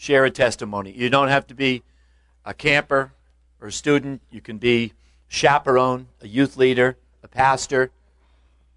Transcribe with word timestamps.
share 0.00 0.24
a 0.24 0.30
testimony. 0.30 0.90
You 0.96 1.10
don't 1.10 1.28
have 1.28 1.46
to 1.48 1.54
be 1.54 1.82
a 2.42 2.54
camper 2.54 3.12
or 3.60 3.68
a 3.68 3.72
student. 3.72 4.22
You 4.30 4.40
can 4.40 4.56
be 4.56 4.94
chaperone, 5.28 6.08
a 6.22 6.26
youth 6.26 6.56
leader, 6.56 6.96
a 7.22 7.28
pastor. 7.28 7.90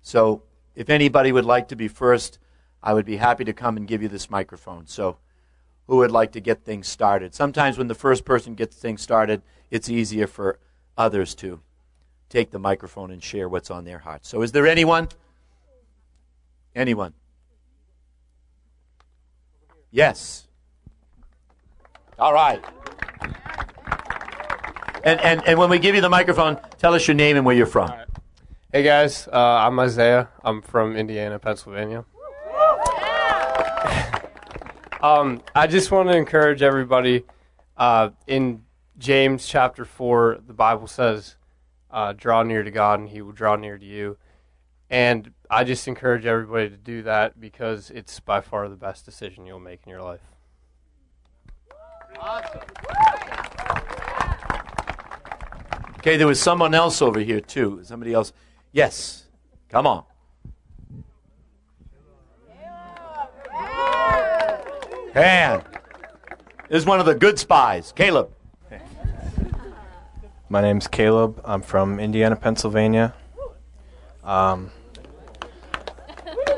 So 0.02 0.44
if 0.76 0.90
anybody 0.90 1.32
would 1.32 1.46
like 1.46 1.70
to 1.70 1.78
be 1.78 1.88
first, 1.88 2.40
I 2.84 2.94
would 2.94 3.06
be 3.06 3.16
happy 3.16 3.46
to 3.46 3.54
come 3.54 3.78
and 3.78 3.88
give 3.88 4.02
you 4.02 4.10
this 4.10 4.30
microphone. 4.30 4.86
So 4.86 5.16
who 5.88 5.96
would 5.98 6.12
like 6.12 6.34
to 6.34 6.42
get 6.42 6.66
things 6.66 6.90
started? 6.90 7.34
Sometimes 7.34 7.78
when 7.78 7.88
the 7.88 7.96
first 7.96 8.26
person 8.26 8.54
gets 8.54 8.76
things 8.76 9.02
started, 9.02 9.44
it's 9.72 9.88
easier 9.88 10.28
for 10.28 10.60
others 10.98 11.36
to 11.36 11.62
take 12.28 12.52
the 12.52 12.60
microphone 12.60 13.12
and 13.12 13.24
share 13.24 13.48
what's 13.48 13.72
on 13.72 13.86
their 13.86 14.00
heart. 14.00 14.26
So 14.26 14.42
is 14.42 14.52
there 14.52 14.68
anyone? 14.68 15.08
Anyone? 16.76 17.14
Yes. 19.90 20.50
All 22.20 22.34
right. 22.34 22.64
And, 25.04 25.20
and, 25.22 25.48
and 25.48 25.60
when 25.60 25.70
we 25.70 25.80
give 25.80 25.96
you 25.96 26.02
the 26.02 26.10
microphone, 26.10 26.60
tell 26.78 26.94
us 26.94 27.08
your 27.08 27.16
name 27.16 27.36
and 27.36 27.46
where 27.46 27.56
you're 27.56 27.66
from. 27.66 27.92
Hey 28.72 28.84
guys, 28.84 29.28
uh, 29.28 29.38
I'm 29.38 29.80
Isaiah. 29.80 30.30
I'm 30.44 30.62
from 30.62 30.96
Indiana, 30.96 31.40
Pennsylvania. 31.40 32.06
um, 35.02 35.42
I 35.54 35.68
just 35.68 35.92
want 35.92 36.10
to 36.10 36.16
encourage 36.16 36.62
everybody. 36.62 37.26
Uh, 37.76 38.12
in 38.28 38.64
James 38.98 39.48
chapter 39.48 39.84
4, 39.84 40.40
the 40.46 40.54
Bible 40.54 40.88
says, 40.88 41.36
uh, 41.92 42.14
Draw 42.14 42.44
near 42.44 42.64
to 42.64 42.72
God 42.72 43.00
and 43.00 43.10
he 43.10 43.22
will 43.22 43.32
draw 43.32 43.56
near 43.56 43.78
to 43.78 43.86
you. 43.86 44.18
And 44.90 45.34
I 45.50 45.64
just 45.64 45.88
encourage 45.88 46.26
everybody 46.26 46.70
to 46.70 46.78
do 46.78 47.02
that 47.04 47.40
because 47.40 47.90
it's 47.90 48.20
by 48.20 48.42
far 48.42 48.70
the 48.70 48.76
best 48.76 49.06
decision 49.06 49.46
you'll 49.46 49.60
make 49.60 49.82
in 49.86 49.90
your 49.90 50.02
life. 50.02 50.33
Okay, 56.00 56.18
there 56.18 56.28
was 56.28 56.42
someone 56.42 56.74
else 56.74 57.02
over 57.02 57.20
here 57.20 57.40
too. 57.40 57.82
Somebody 57.84 58.14
else. 58.14 58.34
Yes. 58.72 59.24
Come 59.70 59.88
on. 59.88 60.04
Man. 65.16 65.64
This 66.70 66.80
is 66.80 66.86
one 66.86 67.00
of 67.00 67.06
the 67.06 67.16
good 67.16 67.38
spies. 67.40 67.94
Caleb. 67.96 68.32
My 70.50 70.62
name's 70.62 70.88
Caleb. 70.88 71.42
I'm 71.46 71.62
from 71.62 72.00
Indiana, 72.00 72.36
Pennsylvania. 72.36 73.14
Um, 74.24 74.72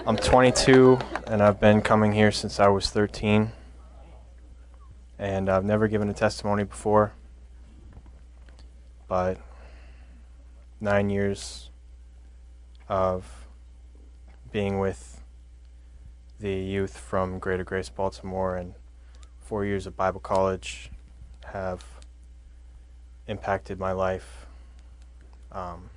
I'm 0.07 0.17
22, 0.17 0.99
and 1.27 1.41
I've 1.41 1.59
been 1.59 1.81
coming 1.81 2.11
here 2.11 2.31
since 2.31 2.59
I 2.59 2.67
was 2.67 2.89
13. 2.89 3.51
And 5.17 5.49
I've 5.49 5.65
never 5.65 5.87
given 5.87 6.09
a 6.09 6.13
testimony 6.13 6.63
before. 6.63 7.13
But 9.07 9.37
nine 10.79 11.09
years 11.09 11.69
of 12.87 13.47
being 14.51 14.79
with 14.79 15.23
the 16.39 16.53
youth 16.53 16.97
from 16.97 17.39
Greater 17.39 17.63
Grace 17.63 17.89
Baltimore 17.89 18.55
and 18.55 18.73
four 19.39 19.65
years 19.65 19.87
of 19.87 19.95
Bible 19.95 20.19
college 20.19 20.91
have 21.45 21.83
impacted 23.27 23.79
my 23.79 23.91
life. 23.91 24.45
Um, 25.51 25.89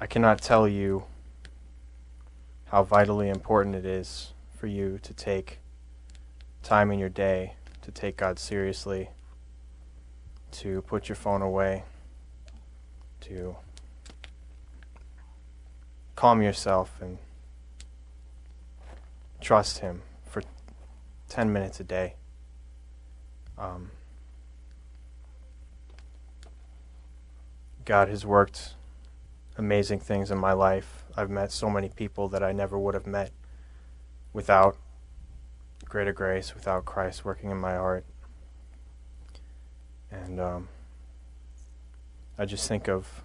I 0.00 0.06
cannot 0.06 0.40
tell 0.40 0.66
you 0.66 1.04
how 2.66 2.82
vitally 2.82 3.28
important 3.28 3.74
it 3.74 3.84
is 3.84 4.32
for 4.56 4.66
you 4.66 4.98
to 5.02 5.12
take 5.12 5.59
time 6.62 6.90
in 6.90 6.98
your 6.98 7.08
day 7.08 7.54
to 7.82 7.90
take 7.90 8.16
God 8.16 8.38
seriously, 8.38 9.10
to 10.52 10.82
put 10.82 11.08
your 11.08 11.16
phone 11.16 11.42
away, 11.42 11.84
to 13.22 13.56
calm 16.16 16.42
yourself 16.42 17.00
and 17.00 17.18
trust 19.40 19.78
Him 19.78 20.02
for 20.24 20.42
10 21.28 21.52
minutes 21.52 21.80
a 21.80 21.84
day. 21.84 22.14
Um, 23.56 23.90
God 27.84 28.08
has 28.08 28.24
worked 28.24 28.74
amazing 29.56 30.00
things 30.00 30.30
in 30.30 30.38
my 30.38 30.52
life. 30.52 31.04
I've 31.16 31.30
met 31.30 31.52
so 31.52 31.68
many 31.68 31.88
people 31.88 32.28
that 32.28 32.42
I 32.42 32.52
never 32.52 32.78
would 32.78 32.94
have 32.94 33.06
met 33.06 33.32
without 34.32 34.76
greater 35.90 36.12
grace, 36.12 36.54
without 36.54 36.84
Christ 36.84 37.24
working 37.24 37.50
in 37.50 37.58
my 37.58 37.74
heart. 37.74 38.04
And 40.10 40.40
um, 40.40 40.68
I 42.38 42.46
just 42.46 42.68
think 42.68 42.88
of 42.88 43.22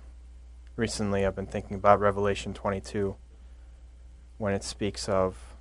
recently, 0.76 1.26
I've 1.26 1.36
been 1.36 1.46
thinking 1.46 1.78
about 1.78 2.00
Revelation 2.00 2.54
22 2.56 3.16
when 4.40 4.54
it 4.54 4.64
speaks 4.64 5.08
of 5.08 5.54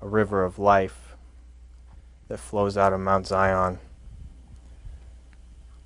a 0.00 0.08
river 0.08 0.44
of 0.44 0.58
life 0.58 1.14
that 2.26 2.38
flows 2.38 2.76
out 2.76 2.92
of 2.92 3.00
Mount 3.00 3.28
Zion. 3.28 3.78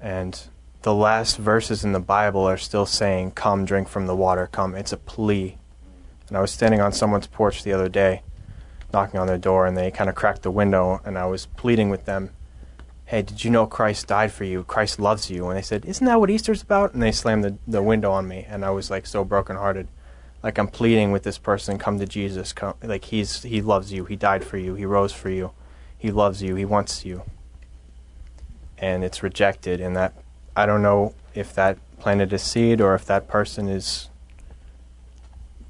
And 0.01 0.41
the 0.81 0.95
last 0.95 1.37
verses 1.37 1.85
in 1.85 1.93
the 1.93 2.01
Bible 2.01 2.49
are 2.49 2.57
still 2.57 2.87
saying, 2.87 3.33
Come, 3.33 3.67
drink 3.67 3.87
from 3.87 4.07
the 4.07 4.17
water, 4.17 4.49
come. 4.51 4.75
It's 4.75 4.93
a 4.93 4.97
plea. 4.97 5.59
And 6.29 6.39
I 6.39 6.41
was 6.41 6.51
standing 6.51 6.81
on 6.81 6.93
someone's 6.93 7.27
porch 7.27 7.63
the 7.63 7.73
other 7.75 7.89
day, 7.91 8.23
knocking 8.97 9.21
on 9.21 9.27
their 9.27 9.37
door, 9.37 9.67
and 9.67 9.77
they 9.77 9.91
kind 9.91 10.09
of 10.09 10.17
cracked 10.17 10.43
the 10.43 10.51
window, 10.51 11.03
and 11.05 11.19
I 11.19 11.27
was 11.27 11.45
pleading 11.45 11.91
with 11.91 12.07
them, 12.07 12.31
Hey, 13.05 13.21
did 13.21 13.45
you 13.45 13.51
know 13.51 13.67
Christ 13.67 14.07
died 14.07 14.33
for 14.33 14.45
you? 14.45 14.65
Christ 14.65 14.99
loves 14.99 15.31
you. 15.31 15.47
And 15.49 15.57
they 15.57 15.63
said, 15.63 15.85
Isn't 15.85 16.07
that 16.07 16.19
what 16.19 16.31
Easter's 16.31 16.63
about? 16.63 16.95
And 16.95 17.03
they 17.03 17.13
slammed 17.13 17.45
the, 17.45 17.59
the 17.69 17.83
window 17.83 18.11
on 18.11 18.27
me, 18.27 18.47
and 18.49 18.65
I 18.65 18.71
was 18.71 18.91
like 18.91 19.07
so 19.07 19.23
brokenhearted. 19.23 19.87
Like 20.43 20.57
I'm 20.59 20.69
pleading 20.69 21.13
with 21.13 21.25
this 21.25 21.37
person, 21.37 21.79
come 21.79 21.99
to 21.99 22.07
Jesus. 22.07 22.55
Come, 22.55 22.75
like 22.83 23.05
he's 23.05 23.43
he 23.43 23.61
loves 23.61 23.93
you. 23.93 24.07
He 24.07 24.17
died 24.17 24.43
for 24.45 24.57
you. 24.57 24.75
He 24.75 24.87
rose 24.87 25.13
for 25.13 25.29
you. 25.29 25.53
He 25.97 26.11
loves 26.11 26.43
you. 26.43 26.55
He 26.55 26.65
wants 26.65 27.05
you. 27.05 27.23
And 28.79 29.05
it's 29.05 29.23
rejected, 29.23 29.81
and 29.81 29.95
that 29.95 30.15
I 30.57 30.65
don't 30.65 30.83
know 30.83 31.15
if 31.35 31.55
that 31.55 31.79
planted 31.99 32.33
a 32.33 32.39
seed 32.39 32.81
or 32.81 32.95
if 32.95 33.05
that 33.07 33.29
person 33.29 33.69
is 33.69 34.09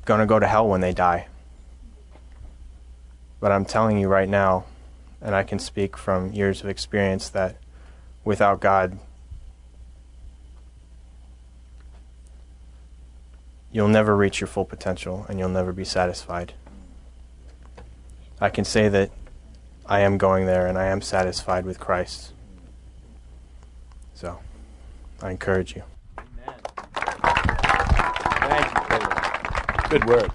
going 0.04 0.20
to 0.20 0.26
go 0.26 0.38
to 0.38 0.46
hell 0.46 0.68
when 0.68 0.80
they 0.80 0.92
die. 0.92 1.26
But 3.40 3.52
I'm 3.52 3.64
telling 3.64 3.98
you 3.98 4.08
right 4.08 4.28
now, 4.28 4.64
and 5.20 5.34
I 5.34 5.42
can 5.42 5.58
speak 5.58 5.96
from 5.96 6.32
years 6.32 6.62
of 6.62 6.68
experience, 6.68 7.28
that 7.30 7.56
without 8.24 8.60
God, 8.60 8.98
you'll 13.72 13.88
never 13.88 14.16
reach 14.16 14.40
your 14.40 14.48
full 14.48 14.64
potential 14.64 15.26
and 15.28 15.38
you'll 15.38 15.48
never 15.48 15.72
be 15.72 15.84
satisfied. 15.84 16.54
I 18.40 18.48
can 18.48 18.64
say 18.64 18.88
that 18.88 19.10
I 19.84 20.00
am 20.00 20.18
going 20.18 20.46
there 20.46 20.66
and 20.66 20.78
I 20.78 20.86
am 20.86 21.00
satisfied 21.00 21.64
with 21.64 21.78
Christ. 21.78 22.32
So, 24.14 24.38
I 25.22 25.30
encourage 25.30 25.76
you. 25.76 25.82
Amen. 26.18 26.54
Thank 28.40 28.74
you, 28.74 28.80
Caleb. 28.88 29.90
Good 29.90 30.04
word. 30.06 30.30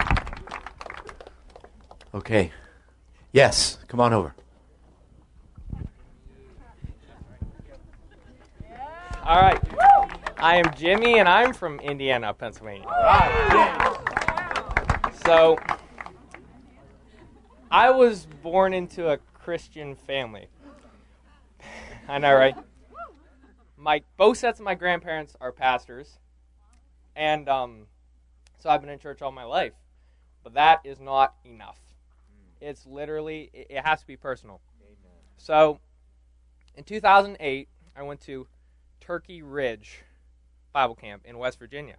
Okay. 2.14 2.52
Yes, 3.32 3.78
come 3.88 4.00
on 4.02 4.14
over. 4.14 4.36
All 9.24 9.42
right. 9.42 9.62
I 10.38 10.58
am 10.58 10.74
Jimmy, 10.76 11.20
and 11.20 11.30
I'm 11.30 11.54
from 11.54 11.80
Indiana, 11.80 12.34
Pennsylvania. 12.34 12.88
So, 15.26 15.58
I 17.70 17.92
was 17.92 18.26
born 18.42 18.74
into 18.74 19.10
a 19.10 19.18
Christian 19.34 19.96
family. 19.96 20.48
I 22.08 22.18
know, 22.18 22.34
right? 22.34 22.56
My 23.78 24.02
both 24.18 24.40
sets 24.40 24.60
of 24.60 24.66
my 24.66 24.76
grandparents 24.76 25.36
are 25.40 25.52
pastors, 25.52 26.18
and 27.16 27.48
um, 27.48 27.86
so 28.60 28.70
I've 28.70 28.82
been 28.82 28.90
in 28.90 29.00
church 29.00 29.22
all 29.22 29.32
my 29.32 29.46
life. 29.46 29.74
But 30.44 30.56
that 30.56 30.82
is 30.84 31.00
not 31.00 31.36
enough. 31.46 31.78
It's 32.62 32.86
literally 32.86 33.50
it, 33.54 33.84
has 33.84 34.02
to 34.02 34.08
be 34.08 34.16
personal. 34.16 34.62
So, 35.38 35.80
in 36.76 36.84
2008, 36.84 37.68
I 37.96 38.04
went 38.04 38.22
to 38.22 38.48
Turkey 39.00 39.42
Ridge 39.42 40.04
Bible 40.72 40.96
Camp 40.96 41.24
in 41.26 41.38
West 41.38 41.58
Virginia. 41.58 41.96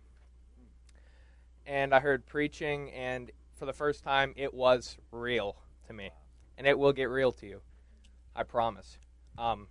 And 1.66 1.94
I 1.94 2.00
heard 2.00 2.26
preaching, 2.26 2.90
and 2.92 3.30
for 3.54 3.66
the 3.66 3.72
first 3.72 4.02
time, 4.02 4.32
it 4.36 4.54
was 4.54 4.96
real 5.10 5.56
to 5.86 5.92
me. 5.92 6.10
And 6.56 6.66
it 6.66 6.78
will 6.78 6.92
get 6.92 7.04
real 7.04 7.32
to 7.32 7.46
you. 7.46 7.60
I 8.34 8.44
promise. 8.44 8.98
Um, 9.36 9.66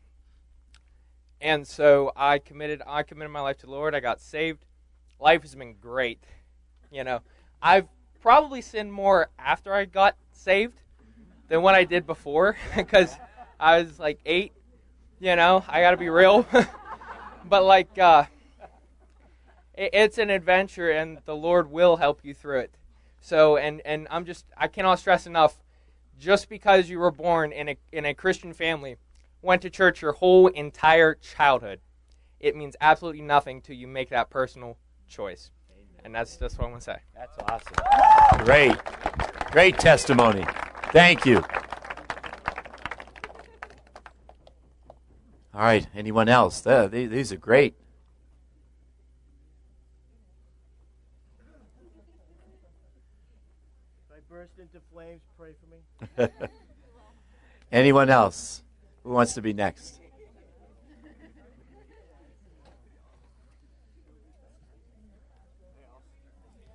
and 1.39 1.67
so 1.67 2.11
I 2.15 2.37
committed 2.39 2.81
I 2.85 3.03
committed 3.03 3.31
my 3.31 3.41
life 3.41 3.57
to 3.59 3.65
the 3.65 3.71
Lord. 3.71 3.95
I 3.95 3.99
got 3.99 4.21
saved. 4.21 4.65
Life 5.19 5.41
has 5.41 5.55
been 5.55 5.73
great. 5.73 6.23
You 6.91 7.03
know, 7.03 7.21
I've 7.61 7.87
probably 8.21 8.61
sinned 8.61 8.93
more 8.93 9.29
after 9.39 9.73
I 9.73 9.85
got 9.85 10.15
saved 10.31 10.80
than 11.51 11.61
what 11.61 11.75
I 11.75 11.83
did 11.83 12.07
before 12.07 12.55
because 12.75 13.13
I 13.59 13.81
was 13.81 13.99
like 13.99 14.19
eight. 14.25 14.53
You 15.19 15.35
know, 15.35 15.63
I 15.67 15.81
got 15.81 15.91
to 15.91 15.97
be 15.97 16.09
real. 16.09 16.47
but 17.45 17.63
like, 17.63 17.99
uh, 17.99 18.23
it, 19.75 19.91
it's 19.93 20.17
an 20.17 20.31
adventure, 20.31 20.89
and 20.89 21.19
the 21.25 21.35
Lord 21.35 21.69
will 21.69 21.97
help 21.97 22.21
you 22.23 22.33
through 22.33 22.61
it. 22.61 22.73
So, 23.19 23.57
and 23.57 23.81
and 23.85 24.07
I'm 24.09 24.25
just 24.25 24.45
I 24.57 24.67
cannot 24.67 24.97
stress 24.97 25.27
enough. 25.27 25.59
Just 26.17 26.49
because 26.49 26.89
you 26.89 26.99
were 26.99 27.11
born 27.11 27.51
in 27.51 27.69
a 27.69 27.77
in 27.91 28.05
a 28.05 28.13
Christian 28.13 28.53
family, 28.53 28.95
went 29.41 29.61
to 29.63 29.69
church 29.69 30.01
your 30.01 30.13
whole 30.13 30.47
entire 30.47 31.15
childhood, 31.15 31.81
it 32.39 32.55
means 32.55 32.75
absolutely 32.79 33.21
nothing 33.21 33.61
till 33.61 33.75
you 33.75 33.87
make 33.87 34.09
that 34.09 34.29
personal 34.29 34.77
choice. 35.07 35.51
And 36.03 36.15
that's 36.15 36.37
just 36.37 36.57
what 36.57 36.67
I 36.67 36.69
want 36.71 36.81
to 36.81 36.85
say. 36.85 36.97
That's 37.13 37.37
awesome. 37.47 38.45
Great. 38.45 38.75
Great 39.51 39.77
testimony. 39.77 40.45
Thank 40.91 41.25
you. 41.25 41.41
All 45.53 45.61
right. 45.61 45.87
Anyone 45.95 46.27
else? 46.27 46.59
These 46.61 47.31
are 47.31 47.37
great. 47.37 47.75
If 54.09 54.17
I 54.17 54.19
burst 54.29 54.51
into 54.59 54.81
flames, 54.93 55.21
pray 55.37 55.51
for 56.17 56.23
me. 56.23 56.27
Anyone 57.71 58.09
else? 58.09 58.61
Who 59.03 59.11
wants 59.11 59.33
to 59.35 59.41
be 59.41 59.53
next? 59.53 60.01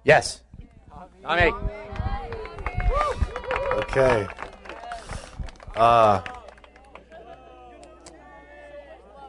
Yes. 0.04 0.42
All 0.90 1.36
right. 1.36 1.52
Okay. 3.76 4.26
Uh, 5.74 6.22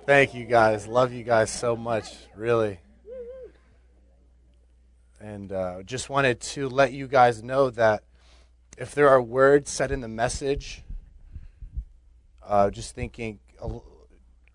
thank 0.06 0.34
you 0.34 0.46
guys. 0.46 0.88
Love 0.88 1.12
you 1.12 1.24
guys 1.24 1.52
so 1.52 1.76
much, 1.76 2.16
really. 2.34 2.80
And 5.20 5.52
uh, 5.52 5.84
just 5.84 6.10
wanted 6.10 6.40
to 6.40 6.70
let 6.70 6.94
you 6.94 7.08
guys 7.08 7.44
know 7.44 7.70
that 7.72 8.04
if 8.78 8.96
there 8.96 9.10
are 9.10 9.22
words 9.22 9.70
said 9.70 9.92
in 9.92 10.00
the 10.00 10.08
message, 10.08 10.82
uh, 12.42 12.70
just 12.70 12.96
thinking, 12.96 13.40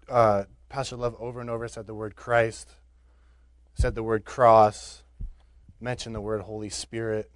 uh, 0.08 0.44
Pastor 0.70 0.96
Love 0.96 1.16
over 1.18 1.38
and 1.38 1.50
over 1.50 1.68
said 1.68 1.86
the 1.86 1.94
word 1.94 2.16
Christ, 2.16 2.76
said 3.74 3.94
the 3.94 4.02
word 4.02 4.24
cross, 4.24 5.02
mentioned 5.78 6.14
the 6.14 6.20
word 6.22 6.40
Holy 6.40 6.70
Spirit. 6.70 7.30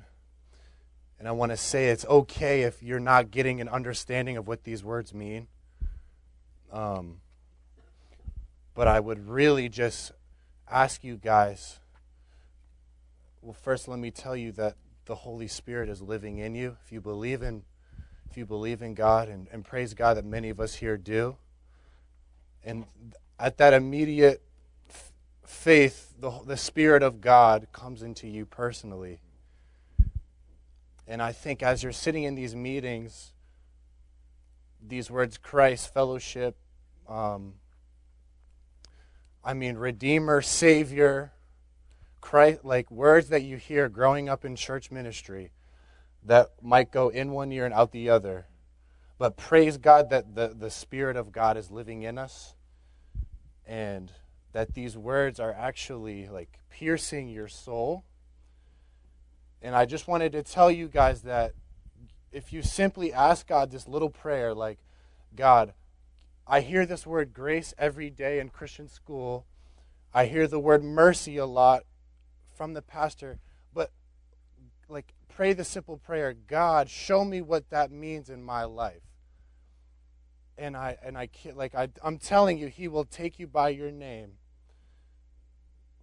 And 1.19 1.27
I 1.27 1.33
want 1.33 1.51
to 1.51 1.57
say 1.57 1.89
it's 1.89 2.05
okay 2.05 2.63
if 2.63 2.83
you're 2.83 3.01
not 3.01 3.31
getting 3.31 3.61
an 3.61 3.69
understanding 3.69 4.37
of 4.37 4.47
what 4.47 4.65
these 4.65 4.85
words 4.85 5.15
mean. 5.15 5.49
Um, 6.73 7.21
but 8.75 8.87
I 8.87 9.01
would 9.01 9.29
really 9.29 9.69
just 9.69 10.13
ask 10.69 11.03
you 11.03 11.17
guys 11.17 11.79
well, 13.47 13.55
first, 13.55 13.87
let 13.87 14.01
me 14.01 14.11
tell 14.11 14.35
you 14.35 14.51
that 14.53 14.75
the 15.05 15.15
Holy 15.15 15.47
Spirit 15.47 15.89
is 15.89 16.03
living 16.03 16.39
in 16.39 16.57
you. 16.57 16.77
If 16.85 16.91
you 16.91 17.01
believe 17.01 17.43
in, 17.43 17.63
if 18.29 18.37
you 18.37 18.45
believe 18.45 18.83
in 18.83 18.95
God, 18.95 19.29
and, 19.29 19.47
and 19.53 19.65
praise 19.65 19.95
God 19.95 20.17
that 20.17 20.25
many 20.25 20.51
of 20.51 20.59
us 20.59 20.75
here 20.75 20.97
do, 20.97 21.37
and 22.65 22.87
at 23.39 23.59
that 23.59 23.73
immediate 23.73 24.43
faith, 25.45 26.13
the, 26.19 26.41
the 26.45 26.57
Spirit 26.57 27.05
of 27.05 27.21
God 27.21 27.69
comes 27.73 28.03
into 28.03 28.27
you 28.27 28.45
personally. 28.45 29.21
And 31.09 31.23
I 31.23 31.33
think 31.33 31.63
as 31.63 31.83
you're 31.83 31.93
sitting 31.93 32.25
in 32.25 32.35
these 32.35 32.55
meetings, 32.55 33.33
these 34.85 35.11
words 35.11 35.39
Christ, 35.39 35.93
fellowship, 35.93 36.57
um, 37.09 37.55
I 39.45 39.55
mean, 39.55 39.77
Redeemer, 39.77 40.43
Savior, 40.43 41.33
Christ, 42.21 42.65
like 42.65 42.91
words 42.91 43.29
that 43.29 43.43
you 43.43 43.57
hear 43.57 43.89
growing 43.89 44.29
up 44.29 44.45
in 44.45 44.57
church 44.57 44.91
ministry 44.91 45.53
that 46.25 46.51
might 46.61 46.91
go 46.91 47.09
in 47.09 47.31
one 47.31 47.53
ear 47.53 47.65
and 47.65 47.73
out 47.73 47.93
the 47.93 48.11
other. 48.11 48.47
But 49.19 49.37
praise 49.37 49.79
God 49.79 50.11
that 50.11 50.35
the, 50.35 50.49
the 50.49 50.71
Spirit 50.71 51.17
of 51.17 51.31
God 51.31 51.57
is 51.57 51.71
living 51.71 52.03
in 52.03 52.19
us 52.19 52.55
and 53.65 54.11
that 54.53 54.75
these 54.75 54.97
words 54.97 55.39
are 55.39 55.53
actually 55.53 56.29
like 56.29 56.59
piercing 56.71 57.29
your 57.29 57.49
soul 57.49 58.05
and 59.67 59.75
I 59.75 59.85
just 59.85 60.07
wanted 60.07 60.31
to 60.31 60.45
tell 60.45 60.71
you 60.71 60.87
guys 60.87 61.23
that 61.23 61.53
if 62.31 62.53
you 62.53 62.63
simply 62.63 63.13
ask 63.13 63.49
God 63.49 63.73
this 63.73 63.89
little 63.89 64.11
prayer, 64.11 64.55
like, 64.55 64.79
God, 65.35 65.75
I 66.47 66.61
hear 66.61 66.87
this 66.87 67.05
word 67.05 67.35
grace 67.35 67.75
every 67.77 68.09
day 68.09 68.39
in 68.39 68.51
Christian 68.51 68.87
school. 68.87 69.45
I 70.15 70.27
hear 70.27 70.47
the 70.47 70.61
word 70.61 70.85
mercy 70.85 71.37
a 71.37 71.47
lot 71.47 71.83
from 72.55 72.75
the 72.75 72.81
pastor, 72.81 73.41
but 73.75 73.91
like 74.89 75.15
pray 75.29 75.53
the 75.53 75.65
simple 75.65 75.97
prayer, 75.97 76.33
God, 76.33 76.89
show 76.89 77.25
me 77.25 77.41
what 77.41 77.69
that 77.71 77.91
means 77.91 78.31
in 78.31 78.45
my 78.45 78.63
life. 78.63 79.03
And 80.57 80.77
I 80.77 80.97
and 81.03 81.19
I 81.19 81.27
can't 81.27 81.57
like 81.57 81.75
I 81.75 81.89
I'm 82.05 82.19
telling 82.19 82.57
you, 82.59 82.69
he 82.69 82.87
will 82.87 83.05
take 83.05 83.41
you 83.41 83.49
by 83.49 83.71
your 83.71 83.91
name. 83.91 84.35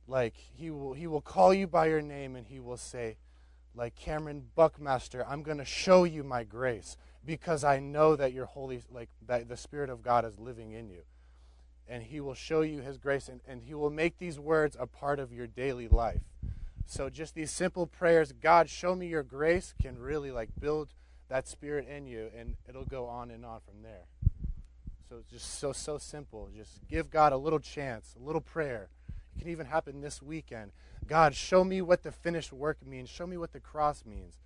Like 0.05 0.35
he 0.35 0.69
will 0.69 0.95
he 0.95 1.07
will 1.07 1.21
call 1.21 1.53
you 1.53 1.65
by 1.65 1.85
your 1.85 2.01
name 2.01 2.35
and 2.35 2.45
he 2.45 2.59
will 2.59 2.75
say, 2.75 3.15
like 3.75 3.95
Cameron 3.95 4.45
Buckmaster, 4.55 5.25
I'm 5.27 5.43
going 5.43 5.57
to 5.57 5.65
show 5.65 6.03
you 6.03 6.23
my 6.23 6.43
grace 6.43 6.97
because 7.25 7.63
I 7.63 7.79
know 7.79 8.15
that 8.15 8.33
your 8.33 8.45
holy, 8.45 8.81
like 8.91 9.09
that 9.27 9.47
the 9.47 9.57
Spirit 9.57 9.89
of 9.89 10.03
God 10.03 10.25
is 10.25 10.39
living 10.39 10.71
in 10.71 10.89
you. 10.89 11.01
And 11.87 12.03
He 12.03 12.19
will 12.19 12.33
show 12.33 12.61
you 12.61 12.81
His 12.81 12.97
grace 12.97 13.27
and, 13.27 13.41
and 13.47 13.63
He 13.63 13.73
will 13.73 13.89
make 13.89 14.17
these 14.17 14.39
words 14.39 14.77
a 14.79 14.87
part 14.87 15.19
of 15.19 15.33
your 15.33 15.47
daily 15.47 15.87
life. 15.87 16.21
So 16.85 17.09
just 17.09 17.33
these 17.33 17.51
simple 17.51 17.87
prayers, 17.87 18.31
God, 18.33 18.69
show 18.69 18.95
me 18.95 19.07
your 19.07 19.23
grace, 19.23 19.73
can 19.81 19.97
really 19.97 20.31
like 20.31 20.49
build 20.59 20.93
that 21.29 21.47
spirit 21.47 21.87
in 21.87 22.05
you 22.05 22.29
and 22.37 22.55
it'll 22.67 22.85
go 22.85 23.07
on 23.07 23.31
and 23.31 23.45
on 23.45 23.61
from 23.61 23.81
there. 23.81 24.05
So 25.09 25.17
it's 25.17 25.31
just 25.31 25.59
so, 25.59 25.71
so 25.71 25.97
simple. 25.97 26.49
Just 26.55 26.87
give 26.87 27.09
God 27.09 27.33
a 27.33 27.37
little 27.37 27.59
chance, 27.59 28.15
a 28.19 28.23
little 28.23 28.41
prayer. 28.41 28.89
It 29.35 29.41
can 29.41 29.49
even 29.49 29.65
happen 29.65 30.01
this 30.01 30.21
weekend. 30.21 30.71
God, 31.07 31.35
show 31.35 31.63
me 31.63 31.81
what 31.81 32.03
the 32.03 32.11
finished 32.11 32.53
work 32.53 32.85
means. 32.85 33.09
Show 33.09 33.27
me 33.27 33.37
what 33.37 33.53
the 33.53 33.59
cross 33.59 34.05
means. 34.05 34.37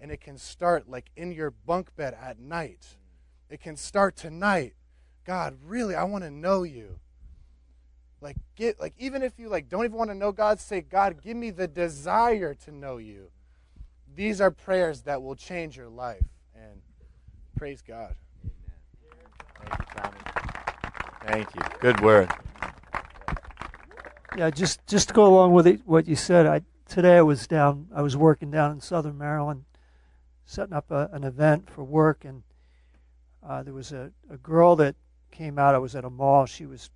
And 0.00 0.10
it 0.10 0.20
can 0.20 0.36
start 0.36 0.88
like 0.88 1.10
in 1.16 1.32
your 1.32 1.50
bunk 1.50 1.94
bed 1.96 2.16
at 2.20 2.38
night. 2.38 2.96
It 3.48 3.60
can 3.60 3.76
start 3.76 4.16
tonight. 4.16 4.74
God, 5.24 5.58
really, 5.64 5.94
I 5.94 6.04
want 6.04 6.24
to 6.24 6.30
know 6.30 6.64
you. 6.64 6.98
Like 8.20 8.36
get 8.54 8.80
like 8.80 8.94
even 8.98 9.22
if 9.22 9.38
you 9.38 9.48
like 9.48 9.68
don't 9.68 9.84
even 9.84 9.96
want 9.96 10.10
to 10.10 10.14
know 10.14 10.32
God, 10.32 10.60
say, 10.60 10.80
God, 10.80 11.20
give 11.22 11.36
me 11.36 11.50
the 11.50 11.66
desire 11.66 12.54
to 12.54 12.70
know 12.70 12.98
you. 12.98 13.30
These 14.14 14.40
are 14.40 14.50
prayers 14.50 15.02
that 15.02 15.22
will 15.22 15.34
change 15.34 15.76
your 15.76 15.88
life. 15.88 16.26
And 16.54 16.82
praise 17.56 17.82
God. 17.82 18.14
Amen. 18.44 19.82
Thank 19.96 20.24
you. 20.24 21.28
Thank 21.28 21.54
you. 21.54 21.78
Good 21.80 22.00
word. 22.00 22.30
Yeah, 24.34 24.48
just 24.48 24.86
just 24.86 25.08
to 25.08 25.14
go 25.14 25.26
along 25.26 25.52
with 25.52 25.66
it, 25.66 25.82
what 25.84 26.08
you 26.08 26.16
said. 26.16 26.46
I 26.46 26.62
today 26.88 27.18
I 27.18 27.22
was 27.22 27.46
down. 27.46 27.88
I 27.94 28.00
was 28.00 28.16
working 28.16 28.50
down 28.50 28.70
in 28.70 28.80
Southern 28.80 29.18
Maryland, 29.18 29.64
setting 30.46 30.72
up 30.72 30.90
a, 30.90 31.10
an 31.12 31.22
event 31.22 31.68
for 31.68 31.84
work, 31.84 32.24
and 32.24 32.42
uh, 33.46 33.62
there 33.62 33.74
was 33.74 33.92
a, 33.92 34.10
a 34.30 34.38
girl 34.38 34.74
that 34.76 34.96
came 35.30 35.58
out. 35.58 35.74
I 35.74 35.78
was 35.78 35.94
at 35.94 36.06
a 36.06 36.10
mall. 36.10 36.46
She 36.46 36.64
was 36.64 36.88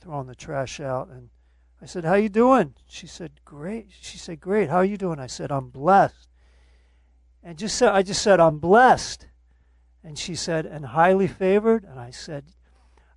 throwing 0.00 0.26
the 0.26 0.34
trash 0.34 0.80
out, 0.80 1.08
and 1.08 1.28
I 1.80 1.86
said, 1.86 2.04
"How 2.04 2.14
you 2.14 2.28
doing?" 2.28 2.74
She 2.88 3.06
said, 3.06 3.30
"Great." 3.44 3.86
She 4.00 4.18
said, 4.18 4.40
"Great. 4.40 4.70
How 4.70 4.78
are 4.78 4.84
you 4.84 4.96
doing?" 4.96 5.20
I 5.20 5.28
said, 5.28 5.52
"I'm 5.52 5.68
blessed." 5.68 6.28
And 7.44 7.58
just 7.58 7.76
said, 7.76 7.90
I 7.90 8.02
just 8.02 8.22
said, 8.22 8.40
"I'm 8.40 8.58
blessed," 8.58 9.28
and 10.02 10.18
she 10.18 10.34
said, 10.34 10.66
"And 10.66 10.86
highly 10.86 11.28
favored." 11.28 11.84
And 11.84 12.00
I 12.00 12.10
said, 12.10 12.46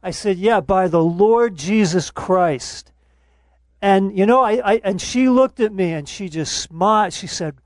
"I 0.03 0.11
said, 0.11 0.37
yeah, 0.37 0.59
by 0.59 0.87
the 0.87 1.03
Lord 1.03 1.55
Jesus 1.57 2.11
Christ." 2.11 2.91
And 3.83 4.17
you 4.17 4.25
know, 4.25 4.41
I, 4.41 4.61
I 4.63 4.81
and 4.85 5.01
she 5.01 5.27
looked 5.27 5.59
at 5.59 5.73
me 5.73 5.91
and 5.91 6.07
she 6.07 6.29
just 6.29 6.57
smiled. 6.57 7.11
She 7.11 7.27
said, 7.27 7.57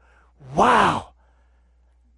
"Wow." 0.56 1.14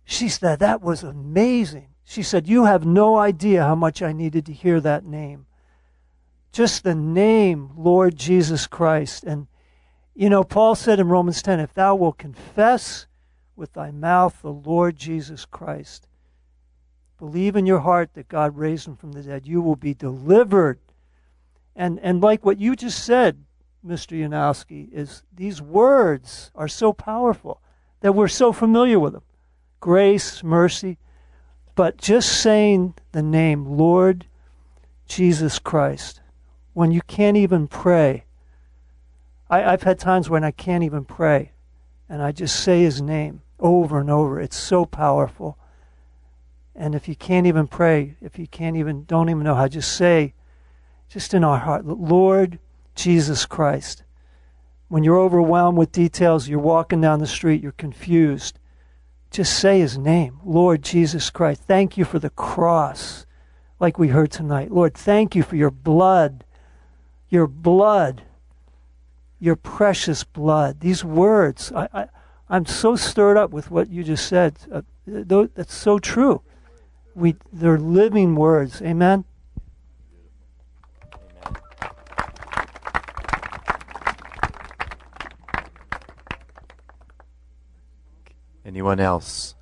She 0.05 0.29
said 0.29 0.59
that 0.59 0.81
was 0.81 1.03
amazing. 1.03 1.89
She 2.05 2.23
said, 2.23 2.47
"You 2.47 2.63
have 2.63 2.85
no 2.85 3.17
idea 3.17 3.61
how 3.61 3.75
much 3.75 4.01
I 4.01 4.13
needed 4.13 4.45
to 4.45 4.53
hear 4.53 4.79
that 4.79 5.03
name." 5.03 5.47
Just 6.53 6.85
the 6.85 6.95
name, 6.95 7.71
Lord 7.75 8.15
Jesus 8.15 8.67
Christ. 8.67 9.25
And 9.25 9.47
you 10.15 10.29
know, 10.29 10.45
Paul 10.45 10.75
said 10.75 11.01
in 11.01 11.09
Romans 11.09 11.41
10, 11.41 11.59
if 11.59 11.73
thou 11.73 11.95
wilt 11.95 12.17
confess 12.17 13.05
with 13.57 13.73
thy 13.73 13.91
mouth 13.91 14.41
the 14.41 14.53
Lord 14.53 14.95
Jesus 14.95 15.43
Christ, 15.43 16.07
believe 17.17 17.57
in 17.57 17.65
your 17.65 17.79
heart 17.79 18.13
that 18.13 18.29
God 18.29 18.55
raised 18.55 18.87
him 18.87 18.95
from 18.95 19.11
the 19.11 19.23
dead, 19.23 19.45
you 19.45 19.61
will 19.61 19.75
be 19.75 19.93
delivered. 19.93 20.79
And 21.75 21.99
and 21.99 22.21
like 22.21 22.45
what 22.45 22.61
you 22.61 22.77
just 22.77 23.03
said, 23.03 23.43
Mr. 23.85 24.17
Yanowski, 24.17 24.91
is 24.91 25.23
these 25.33 25.61
words 25.61 26.51
are 26.55 26.67
so 26.67 26.91
powerful 26.91 27.61
that 28.01 28.13
we're 28.13 28.27
so 28.27 28.51
familiar 28.51 28.99
with 28.99 29.13
them 29.13 29.23
grace, 29.79 30.43
mercy. 30.43 30.97
But 31.75 31.97
just 31.97 32.41
saying 32.41 32.95
the 33.13 33.21
name, 33.21 33.65
Lord 33.65 34.25
Jesus 35.07 35.59
Christ, 35.59 36.21
when 36.73 36.91
you 36.91 37.01
can't 37.07 37.37
even 37.37 37.67
pray. 37.67 38.25
I, 39.49 39.63
I've 39.63 39.83
had 39.83 39.97
times 39.97 40.29
when 40.29 40.43
I 40.43 40.51
can't 40.51 40.83
even 40.83 41.05
pray, 41.05 41.53
and 42.09 42.21
I 42.21 42.31
just 42.33 42.59
say 42.61 42.81
his 42.81 43.01
name 43.01 43.41
over 43.59 43.99
and 43.99 44.09
over. 44.09 44.39
It's 44.39 44.57
so 44.57 44.85
powerful. 44.85 45.57
And 46.75 46.95
if 46.95 47.07
you 47.07 47.15
can't 47.15 47.47
even 47.47 47.67
pray, 47.67 48.15
if 48.21 48.37
you 48.37 48.47
can't 48.47 48.77
even, 48.77 49.05
don't 49.05 49.29
even 49.29 49.43
know 49.43 49.55
how, 49.55 49.67
just 49.67 49.95
say, 49.95 50.33
just 51.09 51.33
in 51.33 51.43
our 51.43 51.57
heart, 51.57 51.85
Lord 51.85 52.59
Jesus 52.99 53.45
Christ. 53.45 54.03
When 54.89 55.03
you're 55.03 55.19
overwhelmed 55.19 55.77
with 55.77 55.91
details, 55.91 56.49
you're 56.49 56.59
walking 56.59 56.99
down 56.99 57.19
the 57.19 57.27
street, 57.27 57.63
you're 57.63 57.71
confused, 57.71 58.59
just 59.31 59.57
say 59.57 59.79
his 59.79 59.97
name, 59.97 60.39
Lord 60.43 60.81
Jesus 60.81 61.29
Christ. 61.29 61.61
Thank 61.61 61.97
you 61.97 62.03
for 62.03 62.19
the 62.19 62.31
cross, 62.31 63.25
like 63.79 63.97
we 63.97 64.09
heard 64.09 64.31
tonight. 64.31 64.71
Lord, 64.71 64.95
thank 64.95 65.35
you 65.35 65.43
for 65.43 65.55
your 65.55 65.71
blood, 65.71 66.43
your 67.29 67.47
blood, 67.47 68.23
your 69.39 69.55
precious 69.55 70.23
blood. 70.23 70.79
These 70.81 71.05
words, 71.05 71.71
I, 71.73 71.87
I, 71.93 72.05
I'm 72.49 72.65
so 72.65 72.95
stirred 72.95 73.37
up 73.37 73.51
with 73.51 73.71
what 73.71 73.89
you 73.89 74.03
just 74.03 74.27
said. 74.27 74.57
Uh, 74.71 74.81
that's 75.05 75.75
so 75.75 75.99
true. 75.99 76.41
We, 77.15 77.35
they're 77.53 77.77
living 77.77 78.35
words. 78.35 78.81
Amen. 78.81 79.25
Anyone 88.69 88.99
else? 88.99 89.55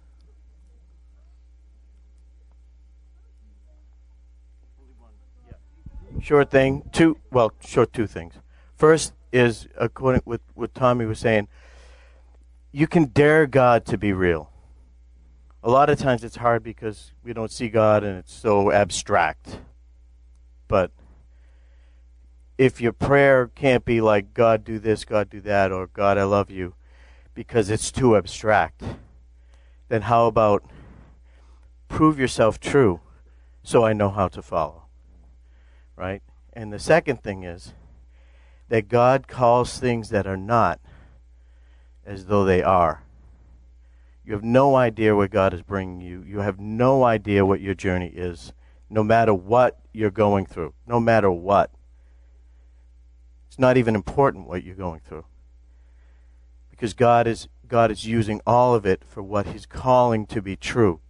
Short 6.22 6.52
thing. 6.52 6.84
Two. 6.92 7.18
Well, 7.32 7.54
short 7.66 7.94
two 7.94 8.06
things. 8.06 8.34
First 8.76 9.14
is 9.32 9.70
according 9.78 10.24
with 10.26 10.42
what 10.56 10.76
Tommy 10.76 11.06
was 11.06 11.20
saying. 11.20 11.48
You 12.74 12.86
can 12.86 13.06
dare 13.06 13.48
God 13.48 13.86
to 13.86 13.98
be 13.98 14.12
real. 14.12 14.52
A 15.64 15.70
lot 15.70 15.90
of 15.90 15.98
times 15.98 16.26
it's 16.26 16.36
hard 16.36 16.62
because 16.62 17.14
we 17.24 17.32
don't 17.32 17.50
see 17.50 17.70
God 17.70 18.04
and 18.04 18.18
it's 18.18 18.34
so 18.34 18.74
abstract. 18.74 19.60
But 20.68 20.92
if 22.58 22.82
your 22.82 22.92
prayer 22.92 23.48
can't 23.48 23.86
be 23.86 24.02
like 24.02 24.34
God 24.34 24.66
do 24.66 24.80
this, 24.80 25.06
God 25.06 25.30
do 25.30 25.40
that, 25.42 25.72
or 25.72 25.88
God 25.88 26.18
I 26.18 26.26
love 26.26 26.52
you, 26.52 26.74
because 27.38 27.70
it's 27.70 27.92
too 27.92 28.18
abstract, 28.18 28.82
then 29.90 30.02
how 30.02 30.26
about 30.26 30.64
prove 31.88 32.18
yourself 32.18 32.60
true 32.60 33.00
so 33.62 33.86
I 33.86 33.94
know 33.94 34.10
how 34.10 34.28
to 34.30 34.42
follow? 34.42 34.86
Right? 35.96 36.24
And 36.54 36.74
the 36.74 36.80
second 36.80 37.22
thing 37.22 37.44
is 37.44 37.74
that 38.70 38.90
God 38.90 39.28
calls 39.28 39.78
things 39.78 40.10
that 40.10 40.26
are 40.26 40.36
not 40.36 40.80
as 42.08 42.26
though 42.26 42.44
they 42.44 42.64
are. 42.64 43.04
You 44.26 44.34
have 44.34 44.44
no 44.44 44.76
idea 44.76 45.16
where 45.16 45.28
God 45.28 45.54
is 45.54 45.62
bringing 45.62 46.02
you. 46.02 46.24
You 46.24 46.40
have 46.40 46.60
no 46.60 47.04
idea 47.04 47.46
what 47.46 47.62
your 47.62 47.76
journey 47.76 48.12
is, 48.16 48.52
no 48.90 49.04
matter 49.04 49.34
what 49.34 49.80
you're 49.94 50.10
going 50.10 50.48
through, 50.48 50.74
no 50.88 51.00
matter 51.00 51.30
what. 51.30 51.70
It's 53.48 53.60
not 53.60 53.78
even 53.78 53.94
important 53.94 54.48
what 54.48 54.64
you're 54.64 54.74
going 54.74 55.02
through 55.02 55.26
because 56.78 56.94
God 56.94 57.26
is 57.26 57.48
God 57.68 57.92
is 57.92 58.06
using 58.06 58.40
all 58.46 58.76
of 58.76 58.86
it 58.86 59.04
for 59.04 59.24
what 59.24 59.48
He's 59.48 59.66
calling 59.66 60.26
to 60.28 60.42
be 60.42 60.56
true, 60.56 61.02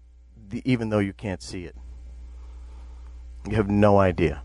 even 0.64 0.90
though 0.90 1.00
you 1.00 1.14
can't 1.14 1.44
see 1.44 1.66
it. 1.66 1.76
You 3.48 3.56
have 3.58 3.70
no 3.70 4.00
idea. 4.00 4.44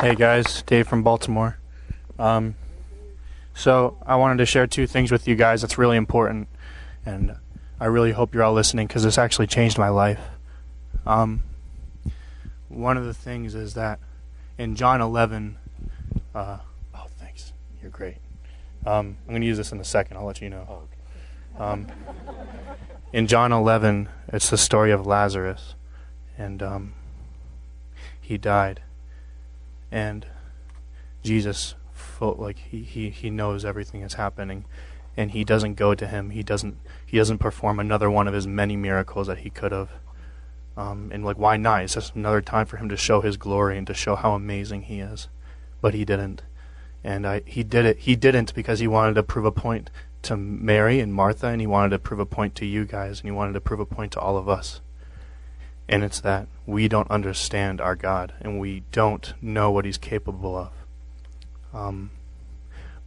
Hey 0.00 0.14
guys, 0.14 0.62
Dave 0.62 0.88
from 0.88 1.02
Baltimore. 1.02 1.58
Um, 2.18 2.54
so 3.52 3.98
I 4.06 4.16
wanted 4.16 4.38
to 4.38 4.46
share 4.46 4.66
two 4.66 4.86
things 4.86 5.12
with 5.12 5.28
you 5.28 5.34
guys 5.34 5.60
that's 5.60 5.76
really 5.76 5.96
important, 5.96 6.48
and 7.04 7.36
I 7.78 7.86
really 7.86 8.12
hope 8.12 8.32
you're 8.32 8.44
all 8.44 8.54
listening 8.54 8.86
because 8.86 9.02
this 9.02 9.18
actually 9.18 9.48
changed 9.48 9.76
my 9.76 9.88
life. 9.88 10.20
Um, 11.04 11.42
one 12.68 12.96
of 12.96 13.04
the 13.04 13.12
things 13.12 13.54
is 13.54 13.74
that 13.74 13.98
in 14.60 14.76
John 14.76 15.00
11. 15.00 15.56
Uh, 16.34 16.58
oh, 16.94 17.06
thanks. 17.18 17.54
You're 17.80 17.90
great. 17.90 18.18
Um, 18.84 19.16
I'm 19.26 19.30
going 19.30 19.40
to 19.40 19.46
use 19.46 19.56
this 19.56 19.72
in 19.72 19.80
a 19.80 19.84
second. 19.84 20.18
I'll 20.18 20.26
let 20.26 20.42
you 20.42 20.50
know. 20.50 20.66
Oh, 20.68 20.82
okay. 21.62 21.64
um, 21.64 21.86
in 23.10 23.26
John 23.26 23.52
11, 23.52 24.10
it's 24.28 24.50
the 24.50 24.58
story 24.58 24.90
of 24.90 25.06
Lazarus, 25.06 25.74
and 26.36 26.62
um, 26.62 26.92
he 28.20 28.36
died, 28.36 28.82
and 29.90 30.26
Jesus, 31.22 31.74
felt 31.92 32.38
like 32.38 32.58
he, 32.58 32.82
he 32.82 33.10
he 33.10 33.30
knows 33.30 33.64
everything 33.64 34.02
that's 34.02 34.14
happening, 34.14 34.64
and 35.16 35.32
he 35.32 35.42
doesn't 35.42 35.74
go 35.74 35.94
to 35.94 36.06
him. 36.06 36.30
He 36.30 36.42
doesn't 36.42 36.76
he 37.04 37.16
doesn't 37.16 37.38
perform 37.38 37.80
another 37.80 38.10
one 38.10 38.28
of 38.28 38.34
his 38.34 38.46
many 38.46 38.76
miracles 38.76 39.26
that 39.26 39.38
he 39.38 39.50
could 39.50 39.72
have. 39.72 39.90
Um, 40.76 41.10
and 41.12 41.24
like, 41.24 41.38
why 41.38 41.56
not? 41.56 41.82
It's 41.82 41.94
just 41.94 42.14
another 42.14 42.40
time 42.40 42.66
for 42.66 42.76
him 42.76 42.88
to 42.88 42.96
show 42.96 43.20
his 43.20 43.36
glory 43.36 43.76
and 43.76 43.86
to 43.86 43.94
show 43.94 44.16
how 44.16 44.34
amazing 44.34 44.82
he 44.82 45.00
is. 45.00 45.28
But 45.80 45.94
he 45.94 46.04
didn't, 46.04 46.42
and 47.02 47.26
I, 47.26 47.42
he 47.46 47.62
did 47.62 47.86
it. 47.86 47.98
He 47.98 48.16
didn't 48.16 48.54
because 48.54 48.80
he 48.80 48.86
wanted 48.86 49.14
to 49.14 49.22
prove 49.22 49.44
a 49.44 49.52
point 49.52 49.90
to 50.22 50.36
Mary 50.36 51.00
and 51.00 51.14
Martha, 51.14 51.46
and 51.46 51.60
he 51.60 51.66
wanted 51.66 51.90
to 51.90 51.98
prove 51.98 52.20
a 52.20 52.26
point 52.26 52.54
to 52.56 52.66
you 52.66 52.84
guys, 52.84 53.20
and 53.20 53.26
he 53.26 53.30
wanted 53.30 53.54
to 53.54 53.60
prove 53.60 53.80
a 53.80 53.86
point 53.86 54.12
to 54.12 54.20
all 54.20 54.36
of 54.36 54.48
us. 54.48 54.80
And 55.88 56.04
it's 56.04 56.20
that 56.20 56.46
we 56.66 56.86
don't 56.86 57.10
understand 57.10 57.80
our 57.80 57.96
God, 57.96 58.34
and 58.40 58.60
we 58.60 58.84
don't 58.92 59.34
know 59.42 59.70
what 59.70 59.84
He's 59.84 59.98
capable 59.98 60.56
of. 60.56 60.72
Um, 61.74 62.10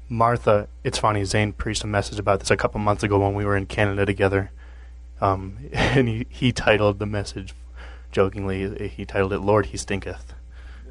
Martha, 0.09 0.67
it's 0.83 0.97
funny. 0.97 1.23
Zane 1.23 1.53
preached 1.53 1.83
a 1.83 1.87
message 1.87 2.19
about 2.19 2.39
this 2.39 2.51
a 2.51 2.57
couple 2.57 2.79
months 2.79 3.03
ago 3.03 3.19
when 3.19 3.35
we 3.35 3.45
were 3.45 3.55
in 3.55 3.67
Canada 3.67 4.05
together, 4.05 4.51
um, 5.23 5.57
and 5.73 6.07
he, 6.07 6.27
he 6.29 6.51
titled 6.51 6.99
the 6.99 7.05
message 7.05 7.53
jokingly, 8.11 8.89
he 8.89 9.05
titled 9.05 9.33
it 9.33 9.39
"Lord, 9.39 9.67
He 9.67 9.77
Stinketh," 9.77 10.33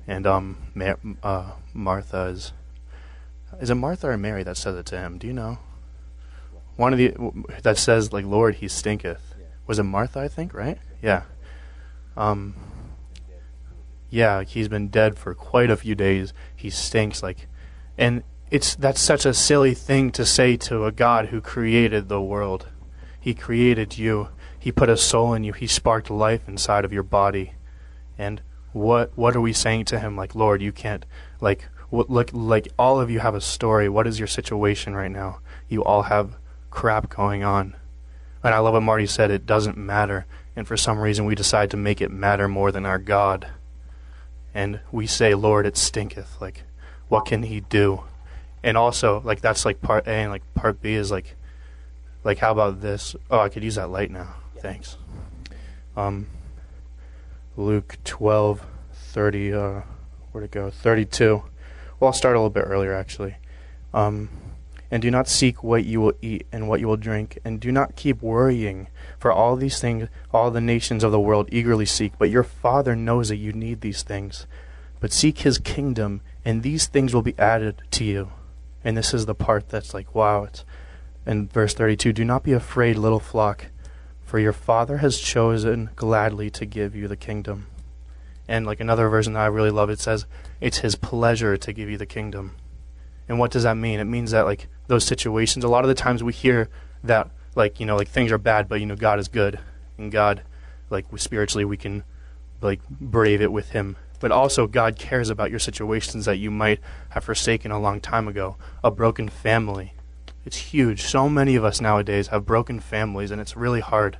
and 0.06 0.26
um, 0.26 0.56
Mar- 0.74 0.98
uh, 1.22 1.52
Martha 1.72 2.22
is 2.24 2.52
is 3.60 3.70
it 3.70 3.74
Martha 3.74 4.08
or 4.08 4.16
Mary 4.16 4.42
that 4.42 4.56
says 4.56 4.76
it 4.76 4.86
to 4.86 4.98
him? 4.98 5.18
Do 5.18 5.26
you 5.26 5.32
know? 5.32 5.58
One 6.76 6.92
of 6.92 6.98
the 6.98 7.14
that 7.62 7.78
says 7.78 8.12
like 8.12 8.24
"Lord, 8.24 8.56
He 8.56 8.68
stinketh." 8.68 9.34
Was 9.66 9.78
it 9.78 9.84
Martha? 9.84 10.20
I 10.20 10.28
think 10.28 10.54
right. 10.54 10.78
Yeah. 11.02 11.22
Um. 12.16 12.54
Yeah, 14.10 14.42
he's 14.42 14.68
been 14.68 14.88
dead 14.88 15.18
for 15.18 15.34
quite 15.34 15.70
a 15.70 15.76
few 15.76 15.94
days. 15.94 16.34
He 16.54 16.68
stinks 16.68 17.22
like, 17.22 17.46
and 17.96 18.22
it's 18.50 18.74
that's 18.74 19.00
such 19.00 19.24
a 19.24 19.32
silly 19.32 19.74
thing 19.74 20.10
to 20.12 20.26
say 20.26 20.56
to 20.58 20.84
a 20.84 20.92
God 20.92 21.26
who 21.26 21.40
created 21.40 22.08
the 22.08 22.20
world. 22.20 22.68
He 23.22 23.32
created 23.32 23.96
you 23.96 24.28
he 24.62 24.70
put 24.70 24.88
a 24.88 24.96
soul 24.96 25.34
in 25.34 25.42
you. 25.42 25.52
He 25.52 25.66
sparked 25.66 26.08
life 26.08 26.46
inside 26.46 26.84
of 26.84 26.92
your 26.92 27.02
body. 27.02 27.54
And 28.16 28.40
what 28.72 29.10
what 29.16 29.34
are 29.34 29.40
we 29.40 29.52
saying 29.52 29.86
to 29.86 29.98
him? 29.98 30.16
Like, 30.16 30.36
Lord, 30.36 30.62
you 30.62 30.70
can't 30.70 31.04
like 31.40 31.68
what, 31.90 32.08
look 32.08 32.30
like 32.32 32.68
all 32.78 33.00
of 33.00 33.10
you 33.10 33.18
have 33.18 33.34
a 33.34 33.40
story. 33.40 33.88
What 33.88 34.06
is 34.06 34.20
your 34.20 34.28
situation 34.28 34.94
right 34.94 35.10
now? 35.10 35.40
You 35.68 35.82
all 35.82 36.02
have 36.02 36.36
crap 36.70 37.08
going 37.08 37.42
on. 37.42 37.74
And 38.44 38.54
I 38.54 38.60
love 38.60 38.74
what 38.74 38.84
Marty 38.84 39.06
said. 39.06 39.32
It 39.32 39.46
doesn't 39.46 39.76
matter. 39.76 40.26
And 40.54 40.68
for 40.68 40.76
some 40.76 41.00
reason, 41.00 41.24
we 41.24 41.34
decide 41.34 41.72
to 41.72 41.76
make 41.76 42.00
it 42.00 42.12
matter 42.12 42.46
more 42.46 42.70
than 42.70 42.86
our 42.86 43.00
God. 43.00 43.48
And 44.54 44.78
we 44.92 45.08
say, 45.08 45.34
Lord, 45.34 45.66
it 45.66 45.76
stinketh. 45.76 46.40
Like, 46.40 46.62
what 47.08 47.26
can 47.26 47.42
He 47.42 47.58
do? 47.58 48.04
And 48.62 48.76
also, 48.76 49.20
like 49.24 49.40
that's 49.40 49.64
like 49.64 49.82
part 49.82 50.06
A, 50.06 50.12
and 50.12 50.30
like 50.30 50.54
part 50.54 50.80
B 50.80 50.94
is 50.94 51.10
like, 51.10 51.34
like 52.24 52.38
how 52.38 52.52
about 52.52 52.80
this? 52.80 53.16
Oh, 53.30 53.40
I 53.40 53.48
could 53.48 53.64
use 53.64 53.76
that 53.76 53.90
light 53.90 54.10
now. 54.10 54.34
Thanks. 54.58 54.96
Um, 55.96 56.26
Luke 57.56 57.98
12, 58.04 58.64
30, 58.92 59.52
uh, 59.52 59.80
where'd 60.30 60.44
it 60.44 60.50
go? 60.50 60.70
32. 60.70 61.42
Well, 61.98 62.08
I'll 62.08 62.12
start 62.12 62.34
a 62.34 62.38
little 62.38 62.50
bit 62.50 62.64
earlier, 62.66 62.94
actually. 62.94 63.36
Um, 63.92 64.30
and 64.90 65.00
do 65.00 65.10
not 65.10 65.28
seek 65.28 65.62
what 65.62 65.84
you 65.84 66.00
will 66.00 66.12
eat 66.20 66.46
and 66.52 66.68
what 66.68 66.80
you 66.80 66.86
will 66.86 66.96
drink, 66.96 67.38
and 67.44 67.58
do 67.60 67.72
not 67.72 67.96
keep 67.96 68.22
worrying, 68.22 68.88
for 69.18 69.32
all 69.32 69.56
these 69.56 69.80
things 69.80 70.08
all 70.32 70.50
the 70.50 70.60
nations 70.60 71.02
of 71.02 71.12
the 71.12 71.20
world 71.20 71.48
eagerly 71.50 71.86
seek, 71.86 72.12
but 72.18 72.30
your 72.30 72.42
Father 72.42 72.94
knows 72.94 73.28
that 73.28 73.36
you 73.36 73.52
need 73.52 73.80
these 73.80 74.02
things. 74.02 74.46
But 75.00 75.12
seek 75.12 75.40
his 75.40 75.58
kingdom, 75.58 76.20
and 76.44 76.62
these 76.62 76.86
things 76.86 77.14
will 77.14 77.22
be 77.22 77.38
added 77.38 77.82
to 77.92 78.04
you. 78.04 78.32
And 78.84 78.96
this 78.96 79.14
is 79.14 79.26
the 79.26 79.34
part 79.34 79.68
that's 79.68 79.94
like, 79.94 80.14
wow. 80.14 80.44
It's 80.44 80.64
in 81.26 81.48
verse 81.48 81.74
32 81.74 82.12
Do 82.12 82.24
not 82.24 82.42
be 82.42 82.52
afraid, 82.52 82.96
little 82.96 83.20
flock 83.20 83.66
for 84.32 84.38
your 84.38 84.54
Father 84.54 84.96
has 84.96 85.18
chosen 85.18 85.90
gladly 85.94 86.48
to 86.48 86.64
give 86.64 86.96
you 86.96 87.06
the 87.06 87.18
kingdom. 87.18 87.66
And 88.48 88.64
like 88.64 88.80
another 88.80 89.10
version 89.10 89.34
that 89.34 89.42
I 89.42 89.46
really 89.48 89.68
love, 89.68 89.90
it 89.90 90.00
says, 90.00 90.24
It's 90.58 90.78
His 90.78 90.94
pleasure 90.94 91.58
to 91.58 91.72
give 91.74 91.90
you 91.90 91.98
the 91.98 92.06
kingdom. 92.06 92.56
And 93.28 93.38
what 93.38 93.50
does 93.50 93.64
that 93.64 93.76
mean? 93.76 94.00
It 94.00 94.04
means 94.04 94.30
that 94.30 94.46
like 94.46 94.68
those 94.86 95.04
situations, 95.04 95.64
a 95.64 95.68
lot 95.68 95.84
of 95.84 95.88
the 95.88 95.94
times 95.94 96.22
we 96.22 96.32
hear 96.32 96.70
that 97.04 97.28
like, 97.54 97.78
you 97.78 97.84
know, 97.84 97.94
like 97.94 98.08
things 98.08 98.32
are 98.32 98.38
bad, 98.38 98.70
but 98.70 98.80
you 98.80 98.86
know, 98.86 98.96
God 98.96 99.18
is 99.18 99.28
good. 99.28 99.58
And 99.98 100.10
God, 100.10 100.42
like 100.88 101.04
spiritually, 101.16 101.66
we 101.66 101.76
can 101.76 102.02
like 102.62 102.80
brave 102.88 103.42
it 103.42 103.52
with 103.52 103.72
Him. 103.72 103.96
But 104.18 104.32
also, 104.32 104.66
God 104.66 104.96
cares 104.96 105.28
about 105.28 105.50
your 105.50 105.58
situations 105.58 106.24
that 106.24 106.38
you 106.38 106.50
might 106.50 106.80
have 107.10 107.24
forsaken 107.24 107.70
a 107.70 107.78
long 107.78 108.00
time 108.00 108.28
ago. 108.28 108.56
A 108.82 108.90
broken 108.90 109.28
family. 109.28 109.92
It's 110.44 110.56
huge. 110.56 111.02
So 111.02 111.28
many 111.28 111.54
of 111.56 111.64
us 111.64 111.80
nowadays 111.80 112.28
have 112.28 112.46
broken 112.46 112.80
families, 112.80 113.30
and 113.30 113.40
it's 113.40 113.56
really 113.56 113.80
hard. 113.80 114.18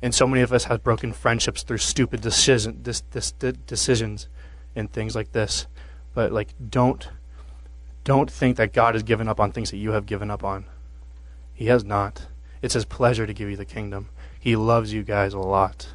And 0.00 0.14
so 0.14 0.26
many 0.26 0.42
of 0.42 0.52
us 0.52 0.64
have 0.64 0.82
broken 0.82 1.12
friendships 1.12 1.62
through 1.62 1.78
stupid 1.78 2.20
decision, 2.20 2.82
decisions 2.82 4.28
and 4.76 4.92
things 4.92 5.14
like 5.14 5.32
this. 5.32 5.66
But 6.14 6.32
like, 6.32 6.54
don't 6.70 7.08
don't 8.04 8.30
think 8.30 8.56
that 8.56 8.72
God 8.72 8.94
has 8.94 9.02
given 9.02 9.28
up 9.28 9.38
on 9.38 9.52
things 9.52 9.70
that 9.70 9.76
you 9.76 9.90
have 9.92 10.06
given 10.06 10.30
up 10.30 10.42
on. 10.42 10.64
He 11.52 11.66
has 11.66 11.84
not. 11.84 12.26
It's 12.62 12.74
His 12.74 12.84
pleasure 12.86 13.26
to 13.26 13.34
give 13.34 13.50
you 13.50 13.56
the 13.56 13.64
kingdom. 13.64 14.08
He 14.40 14.56
loves 14.56 14.92
you 14.92 15.02
guys 15.02 15.34
a 15.34 15.38
lot. 15.38 15.88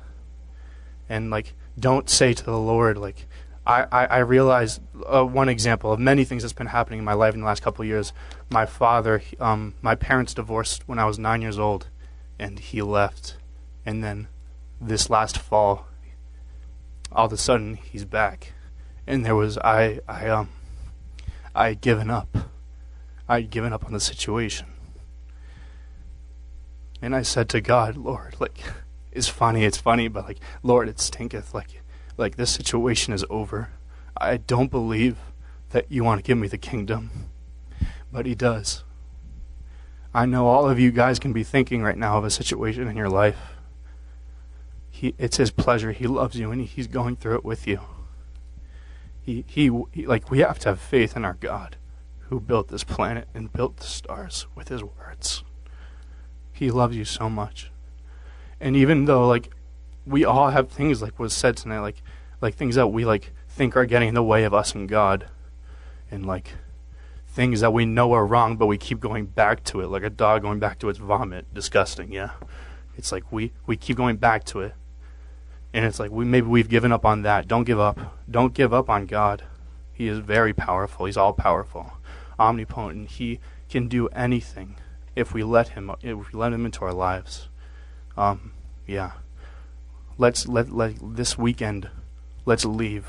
And 1.10 1.32
like, 1.32 1.54
don't 1.80 2.10
say 2.10 2.34
to 2.34 2.44
the 2.44 2.60
Lord 2.60 2.98
like, 2.98 3.26
I, 3.66 3.86
I, 3.92 4.06
I 4.06 4.18
realize 4.20 4.80
uh, 5.06 5.24
one 5.24 5.48
example 5.48 5.94
of 5.94 6.00
many 6.00 6.26
things 6.26 6.44
that's 6.44 6.54
been 6.54 6.68
happening 6.68 7.00
in 7.00 7.06
my 7.06 7.14
life 7.14 7.34
in 7.34 7.40
the 7.40 7.46
last 7.46 7.62
couple 7.62 7.86
years. 7.86 8.12
My 8.50 8.66
father, 8.66 9.22
um, 9.40 9.74
my 9.82 9.96
parents 9.96 10.34
divorced 10.34 10.88
when 10.88 11.00
I 11.00 11.06
was 11.06 11.18
nine 11.18 11.42
years 11.42 11.58
old, 11.58 11.88
and 12.38 12.60
he 12.60 12.82
left. 12.82 13.38
And 13.86 14.04
then 14.04 14.28
this 14.82 15.10
last 15.10 15.38
fall, 15.38 15.88
all 17.12 17.26
of 17.28 17.34
a 17.34 17.38
sudden 17.38 17.76
he's 17.76 18.06
back, 18.06 18.54
and 19.08 19.26
there 19.26 19.36
was 19.36 19.58
I 19.58 20.00
I 20.08 20.28
um 20.28 20.50
I 21.56 21.70
had 21.70 21.82
given 21.82 22.10
up. 22.10 22.36
I 23.28 23.36
had 23.42 23.50
given 23.50 23.72
up 23.72 23.86
on 23.86 23.94
the 23.94 24.00
situation, 24.00 24.68
and 27.02 27.16
I 27.16 27.22
said 27.22 27.48
to 27.50 27.62
God, 27.62 27.96
Lord, 27.96 28.36
like 28.40 28.60
it's 29.12 29.30
funny, 29.30 29.64
it's 29.64 29.78
funny, 29.78 30.08
but 30.08 30.26
like 30.26 30.40
Lord, 30.64 30.90
it 30.90 31.00
stinketh, 31.00 31.54
like 31.54 31.83
like 32.18 32.36
this 32.36 32.52
situation 32.52 33.14
is 33.14 33.26
over. 33.30 33.70
I 34.16 34.38
don't 34.38 34.72
believe 34.72 35.18
that 35.70 35.92
you 35.92 36.04
want 36.04 36.20
to 36.20 36.28
give 36.28 36.38
me 36.38 36.48
the 36.48 36.58
kingdom, 36.58 37.30
but 38.12 38.26
He 38.26 38.36
does. 38.36 38.84
I 40.14 40.26
know 40.26 40.48
all 40.48 40.70
of 40.70 40.80
you 40.80 40.92
guys 40.92 41.18
can 41.18 41.34
be 41.34 41.44
thinking 41.44 41.82
right 41.82 41.98
now 41.98 42.18
of 42.18 42.24
a 42.24 42.30
situation 42.30 42.88
in 42.88 42.96
your 42.96 43.10
life 43.10 43.54
he, 45.04 45.16
it's 45.18 45.38
his 45.38 45.52
pleasure. 45.52 45.92
He 45.92 46.08
loves 46.08 46.40
you, 46.40 46.52
and 46.52 46.62
he's 46.62 46.88
going 46.88 47.18
through 47.18 47.36
it 47.36 47.44
with 47.44 47.68
you. 47.68 47.82
He, 49.20 49.44
he, 49.48 49.70
he, 49.92 50.06
like 50.06 50.32
we 50.32 50.40
have 50.40 50.60
to 50.60 50.70
have 50.70 50.80
faith 50.80 51.18
in 51.18 51.26
our 51.26 51.34
God, 51.34 51.76
who 52.30 52.40
built 52.40 52.70
this 52.70 52.86
planet 52.86 53.28
and 53.34 53.52
built 53.52 53.78
the 53.78 53.84
stars 53.84 54.48
with 54.56 54.70
His 54.70 54.82
words. 54.82 55.44
He 56.54 56.72
loves 56.72 56.96
you 56.96 57.04
so 57.04 57.30
much, 57.30 57.72
and 58.62 58.78
even 58.78 59.04
though 59.04 59.28
like 59.28 59.50
we 60.06 60.26
all 60.26 60.50
have 60.50 60.70
things 60.70 61.02
like 61.02 61.20
was 61.20 61.34
said 61.34 61.58
tonight, 61.58 61.80
like 61.80 62.02
like 62.42 62.56
things 62.56 62.76
that 62.76 62.88
we 62.88 63.06
like 63.06 63.32
think 63.48 63.78
are 63.78 63.86
getting 63.86 64.10
in 64.10 64.16
the 64.16 64.24
way 64.24 64.44
of 64.44 64.54
us 64.54 64.74
and 64.74 64.88
God, 64.88 65.28
and 66.12 66.26
like 66.26 66.54
things 67.28 67.62
that 67.62 67.74
we 67.74 67.86
know 67.86 68.14
are 68.14 68.26
wrong, 68.26 68.58
but 68.58 68.68
we 68.68 68.78
keep 68.78 69.00
going 69.00 69.26
back 69.26 69.64
to 69.66 69.82
it, 69.82 69.88
like 69.88 70.04
a 70.04 70.10
dog 70.10 70.44
going 70.44 70.60
back 70.60 70.80
to 70.80 70.90
its 70.90 71.00
vomit. 71.00 71.52
Disgusting, 71.54 72.12
yeah. 72.12 72.32
It's 72.96 73.12
like 73.12 73.32
we 73.32 73.54
we 73.66 73.76
keep 73.78 73.98
going 73.98 74.18
back 74.18 74.44
to 74.46 74.62
it 74.62 74.76
and 75.74 75.86
it's 75.86 76.00
like 76.00 76.12
we 76.12 76.24
maybe 76.24 76.48
we've 76.48 76.70
given 76.70 76.92
up 76.92 77.06
on 77.06 77.24
that. 77.24 77.48
Don't 77.48 77.64
give 77.64 77.80
up. 77.80 78.18
Don't 78.30 78.54
give 78.54 78.74
up 78.74 78.90
on 78.90 79.06
God. 79.06 79.44
He 79.92 80.08
is 80.08 80.20
very 80.20 80.54
powerful. 80.54 81.08
He's 81.08 81.18
all 81.18 81.34
powerful, 81.34 81.94
omnipotent. 82.40 83.12
He 83.12 83.40
can 83.70 83.88
do 83.88 84.08
anything 84.10 84.76
if 85.16 85.34
we 85.34 85.44
let 85.44 85.70
him 85.70 85.92
if 86.02 86.32
we 86.32 86.40
let 86.40 86.54
him 86.54 86.66
into 86.66 86.86
our 86.86 86.94
lives. 86.94 87.50
Um, 88.16 88.54
yeah. 88.86 89.14
Let's 90.18 90.48
let 90.48 90.72
let 90.72 90.96
this 91.02 91.38
weekend 91.38 91.90
let's 92.46 92.66
leave 92.66 93.08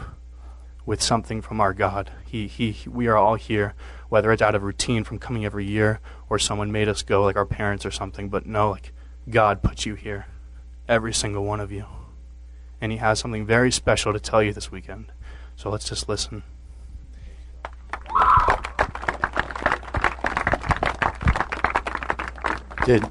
with 0.87 1.03
something 1.03 1.41
from 1.41 1.61
our 1.61 1.73
God. 1.73 2.11
He, 2.27 2.47
he, 2.47 2.77
we 2.89 3.07
are 3.07 3.17
all 3.17 3.37
here, 3.37 3.75
whether 4.11 4.31
it's 4.33 4.43
out 4.43 4.55
of 4.55 4.63
routine 4.63 5.03
from 5.03 5.19
coming 5.19 5.45
every 5.45 5.65
year 5.65 6.01
or 6.29 6.39
someone 6.39 6.71
made 6.71 6.89
us 6.89 7.03
go, 7.03 7.23
like 7.23 7.37
our 7.37 7.47
parents 7.47 7.87
or 7.87 7.91
something. 7.91 8.29
But 8.29 8.45
no, 8.45 8.71
like 8.71 8.93
God 9.31 9.63
put 9.63 9.87
you 9.87 9.95
here, 9.95 10.27
every 10.89 11.15
single 11.15 11.45
one 11.45 11.61
of 11.61 11.73
you 11.73 11.87
and 12.85 12.93
he 12.93 12.99
has 12.99 13.19
something 13.19 13.47
very 13.47 13.73
special 13.73 14.13
to 14.13 14.21
tell 14.21 14.43
you 14.43 14.53
this 14.53 14.71
weekend. 14.71 15.07
So 15.57 15.71
let's 15.71 15.89
just 15.89 16.07
listen. 16.07 16.43
Did 22.85 23.03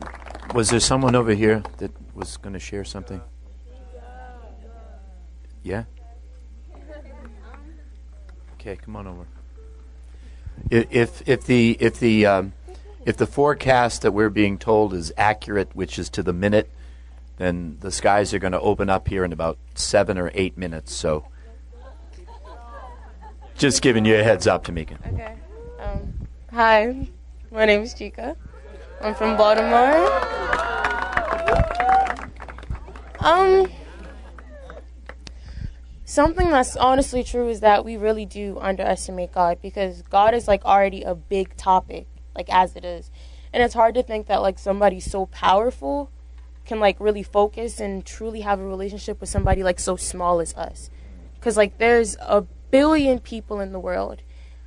was 0.53 0.69
there 0.69 0.79
someone 0.79 1.15
over 1.15 1.34
here 1.34 1.63
that 1.77 1.91
was 2.13 2.38
going 2.38 2.53
to 2.53 2.60
share 2.60 2.86
something? 2.86 3.21
Yeah. 5.63 5.86
Okay, 8.56 8.76
come 8.76 8.95
on 8.95 9.08
over. 9.08 9.26
If 10.69 11.28
if 11.28 11.45
the 11.45 11.78
if 11.80 11.99
the 11.99 12.26
um, 12.26 12.54
if 13.06 13.17
the 13.17 13.26
forecast 13.26 14.02
that 14.04 14.12
we're 14.12 14.30
being 14.30 14.58
told 14.58 14.93
is 14.93 15.12
accurate, 15.17 15.76
which 15.76 15.97
is 15.97 16.10
to 16.12 16.23
the 16.23 16.34
minute, 16.34 16.69
then 17.38 17.78
the 17.80 17.91
skies 17.91 18.34
are 18.34 18.39
going 18.39 18.54
to 18.54 18.60
open 18.60 18.89
up 18.89 19.08
here 19.08 19.26
in 19.26 19.34
about 19.34 19.58
seven 19.76 20.17
or 20.17 20.32
eight 20.34 20.58
minutes. 20.58 20.93
So, 20.93 21.26
just 23.58 23.82
giving 23.82 24.06
you 24.06 24.15
a 24.15 24.23
heads 24.23 24.47
up, 24.47 24.65
Tamika. 24.65 24.97
Okay. 25.13 25.36
Um, 25.80 26.28
hi, 26.52 27.08
my 27.52 27.65
name 27.65 27.82
is 27.82 27.93
Chica. 27.93 28.38
I'm 29.02 29.15
from 29.15 29.36
Baltimore. 29.36 30.10
Um, 33.19 33.67
something 36.05 36.49
that's 36.49 36.75
honestly 36.75 37.23
true 37.23 37.49
is 37.49 37.59
that 37.61 37.85
we 37.85 37.97
really 37.97 38.25
do 38.25 38.57
underestimate 38.59 39.31
God 39.31 39.59
because 39.61 40.01
God 40.03 40.33
is 40.33 40.47
like 40.47 40.65
already 40.65 41.03
a 41.03 41.15
big 41.15 41.55
topic, 41.55 42.07
like 42.35 42.49
as 42.49 42.75
it 42.75 42.85
is, 42.85 43.11
and 43.53 43.61
it's 43.61 43.73
hard 43.73 43.95
to 43.95 44.03
think 44.03 44.27
that 44.27 44.41
like 44.41 44.57
somebody 44.57 44.99
so 44.99 45.27
powerful 45.27 46.09
can 46.65 46.79
like 46.79 46.97
really 46.99 47.23
focus 47.23 47.79
and 47.79 48.05
truly 48.05 48.41
have 48.41 48.59
a 48.59 48.65
relationship 48.65 49.19
with 49.19 49.29
somebody 49.29 49.63
like 49.63 49.79
so 49.79 49.95
small 49.95 50.39
as 50.39 50.53
us. 50.55 50.89
Cuz 51.41 51.57
like 51.57 51.77
there's 51.77 52.15
a 52.21 52.41
billion 52.71 53.19
people 53.19 53.59
in 53.59 53.71
the 53.71 53.79
world, 53.79 54.21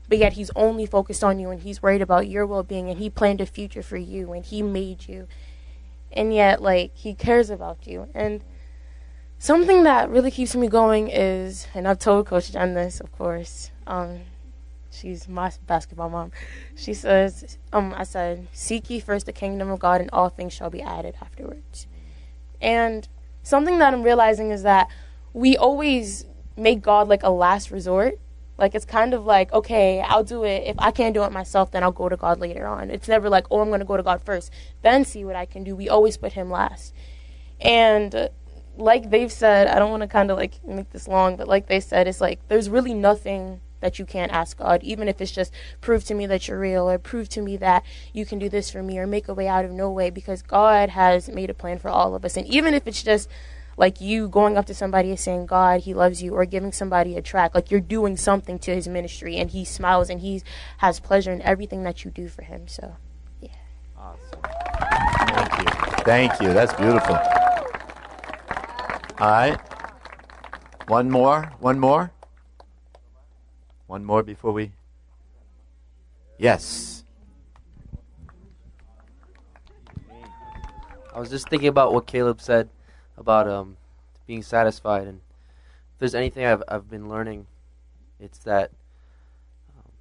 but 0.09 0.19
yet 0.19 0.35
he's 0.35 0.51
only 0.55 0.87
focused 0.87 1.25
on 1.25 1.39
you 1.39 1.51
and 1.51 1.63
he's 1.63 1.83
worried 1.83 2.03
about 2.03 2.29
your 2.29 2.47
well-being 2.47 2.89
and 2.89 2.99
he 2.99 3.11
planned 3.11 3.41
a 3.41 3.47
future 3.47 3.83
for 3.83 3.97
you 3.97 4.33
and 4.33 4.45
he 4.45 4.63
made 4.63 5.09
you. 5.09 5.27
And 6.13 6.33
yet 6.33 6.63
like 6.63 6.93
he 6.95 7.15
cares 7.15 7.51
about 7.51 7.87
you. 7.87 8.09
And 8.15 8.45
something 9.39 9.85
that 9.85 10.11
really 10.11 10.31
keeps 10.31 10.55
me 10.55 10.69
going 10.69 11.09
is 11.09 11.67
and 11.75 11.87
I've 11.87 11.99
told 11.99 12.27
coach 12.27 12.53
Jen 12.53 12.75
this, 12.75 13.01
of 13.01 13.13
course. 13.13 13.71
Um 13.87 14.21
she's 14.97 15.29
my 15.29 15.53
basketball 15.67 16.11
mom. 16.11 16.33
She 16.75 16.95
says, 16.95 17.59
um, 17.73 17.95
I 17.97 18.05
said, 18.05 18.49
seek 18.53 18.91
ye 18.91 19.01
first 19.01 19.27
the 19.27 19.33
kingdom 19.33 19.71
of 19.71 19.79
God 19.79 20.01
and 20.01 20.11
all 20.13 20.29
things 20.29 20.53
shall 20.53 20.71
be 20.71 20.83
added 20.83 21.17
afterwards. 21.21 21.87
And 22.61 23.07
something 23.43 23.79
that 23.79 23.93
I'm 23.93 24.03
realizing 24.03 24.51
is 24.51 24.63
that 24.63 24.89
we 25.33 25.57
always 25.57 26.25
make 26.57 26.81
God 26.81 27.09
like 27.09 27.23
a 27.23 27.31
last 27.31 27.71
resort. 27.71 28.19
Like 28.59 28.75
it's 28.75 28.87
kind 28.87 29.13
of 29.13 29.27
like, 29.27 29.53
okay, 29.53 30.01
I'll 30.01 30.25
do 30.25 30.45
it. 30.45 30.63
If 30.67 30.77
I 30.79 30.91
can't 30.91 31.13
do 31.13 31.25
it 31.25 31.33
myself, 31.33 31.71
then 31.71 31.83
I'll 31.83 31.93
go 31.93 32.09
to 32.09 32.17
God 32.17 32.41
later 32.41 32.67
on. 32.67 32.91
It's 32.91 33.07
never 33.07 33.29
like, 33.29 33.47
oh, 33.51 33.61
I'm 33.61 33.69
going 33.69 33.81
to 33.81 33.87
go 33.87 33.99
to 33.99 34.03
God 34.03 34.23
first, 34.25 34.51
then 34.83 35.05
see 35.05 35.25
what 35.25 35.37
I 35.37 35.45
can 35.45 35.63
do. 35.63 35.77
We 35.77 35.91
always 35.91 36.17
put 36.17 36.33
him 36.33 36.51
last. 36.51 36.95
And 37.61 38.31
like 38.77 39.11
they've 39.11 39.33
said, 39.33 39.67
I 39.67 39.79
don't 39.79 39.91
want 39.91 40.03
to 40.03 40.09
kind 40.09 40.31
of 40.31 40.37
like 40.37 40.65
make 40.67 40.91
this 40.91 41.09
long, 41.09 41.37
but 41.37 41.49
like 41.49 41.67
they 41.67 41.81
said, 41.81 42.07
it's 42.07 42.21
like 42.21 42.41
there's 42.49 42.69
really 42.69 42.95
nothing 42.95 43.61
that 43.81 43.99
you 43.99 44.05
can't 44.07 44.33
ask 44.33 44.59
God, 44.59 44.83
even 44.83 45.09
if 45.09 45.21
it's 45.21 45.31
just 45.31 45.53
prove 45.81 46.05
to 46.05 46.15
me 46.15 46.27
that 46.27 46.49
you're 46.49 46.59
real 46.59 46.89
or 46.89 46.99
prove 46.99 47.29
to 47.31 47.43
me 47.43 47.57
that 47.59 47.85
you 48.13 48.25
can 48.25 48.39
do 48.39 48.49
this 48.49 48.71
for 48.71 48.83
me 48.83 48.99
or 48.99 49.07
make 49.07 49.29
a 49.29 49.35
way 49.35 49.47
out 49.47 49.65
of 49.65 49.71
no 49.71 49.91
way 49.91 50.11
because 50.11 50.43
God 50.43 50.91
has 50.91 51.29
made 51.29 51.51
a 51.51 51.55
plan 51.55 51.79
for 51.79 51.89
all 51.89 52.15
of 52.15 52.25
us. 52.25 52.37
And 52.37 52.47
even 52.47 52.75
if 52.75 52.87
it's 52.87 53.03
just 53.03 53.29
like 53.77 54.01
you 54.01 54.29
going 54.29 54.57
up 54.57 54.67
to 54.67 54.75
somebody 54.75 55.11
and 55.11 55.21
saying 55.21 55.47
God, 55.47 55.83
he 55.83 55.93
loves 55.93 56.23
you, 56.23 56.35
or 56.35 56.47
giving 56.47 56.73
somebody 56.73 57.17
a 57.17 57.23
track, 57.23 57.55
like 57.55 57.71
you're 57.71 57.81
doing 57.81 58.17
something 58.17 58.59
to 58.61 58.75
his 58.75 58.89
ministry 58.89 59.37
and 59.37 59.51
he 59.51 59.65
smiles 59.65 60.09
and 60.09 60.21
he 60.21 60.43
has 60.79 60.99
pleasure 60.99 61.33
in 61.33 61.43
everything 61.43 61.83
that 61.83 62.05
you 62.05 62.11
do 62.11 62.29
for 62.29 62.43
him. 62.43 62.67
So, 62.69 62.97
yeah. 63.41 63.51
Awesome. 63.99 64.19
Thank 65.29 65.59
you. 65.59 66.05
Thank 66.05 66.41
you. 66.41 66.53
That's 66.55 66.73
beautiful. 66.73 67.19
All 69.19 69.31
right. 69.31 69.59
One 70.89 71.11
more. 71.11 71.51
One 71.61 71.79
more. 71.79 72.13
One 73.87 74.05
more 74.05 74.23
before 74.23 74.53
we. 74.53 74.73
Yes. 76.37 77.03
I 81.15 81.19
was 81.19 81.31
just 81.31 81.49
thinking 81.49 81.69
about 81.69 81.95
what 81.95 82.07
Caleb 82.07 82.43
said 82.43 82.69
about 83.17 83.49
um, 83.49 83.79
being 84.27 84.43
satisfied, 84.43 85.07
and 85.07 85.23
if 85.95 85.99
there's 85.99 86.15
anything 86.15 86.45
I've 86.45 86.63
I've 86.69 86.91
been 86.91 87.09
learning, 87.09 87.47
it's 88.21 88.37
that 88.41 88.71
um, 89.79 89.93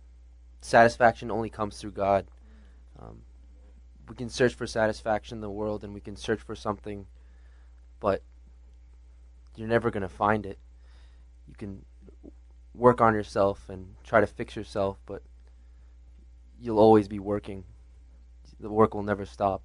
satisfaction 0.60 1.32
only 1.32 1.50
comes 1.50 1.78
through 1.78 1.92
God. 1.92 2.26
Um, 3.00 3.22
we 4.10 4.16
can 4.16 4.28
search 4.28 4.56
for 4.56 4.68
satisfaction 4.68 5.38
in 5.38 5.42
the 5.42 5.50
world 5.50 5.86
and 5.86 5.94
we 5.94 6.02
can 6.02 6.18
search 6.18 6.42
for 6.42 6.54
something, 6.54 7.06
but 8.02 8.22
you're 9.56 9.68
never 9.68 9.92
going 9.92 10.04
to 10.04 10.10
find 10.10 10.46
it. 10.46 10.60
You 11.48 11.56
can 11.58 11.86
work 12.74 13.02
on 13.02 13.14
yourself 13.14 13.70
and 13.70 13.96
try 14.04 14.20
to 14.20 14.28
fix 14.28 14.56
yourself, 14.56 14.98
but 15.06 15.22
you'll 16.60 16.80
always 16.80 17.08
be 17.08 17.20
working. 17.20 17.64
The 18.60 18.70
work 18.70 18.94
will 18.94 19.04
never 19.04 19.26
stop. 19.26 19.62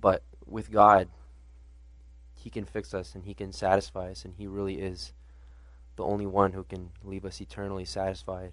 But 0.00 0.22
with 0.46 0.70
God, 0.70 1.08
He 2.34 2.50
can 2.50 2.64
fix 2.64 2.94
us 2.94 3.14
and 3.14 3.24
He 3.24 3.34
can 3.34 3.52
satisfy 3.52 4.10
us, 4.10 4.24
and 4.24 4.34
He 4.36 4.46
really 4.46 4.80
is 4.80 5.12
the 5.96 6.04
only 6.04 6.26
one 6.26 6.52
who 6.52 6.64
can 6.64 6.90
leave 7.04 7.24
us 7.24 7.40
eternally 7.40 7.84
satisfied, 7.84 8.52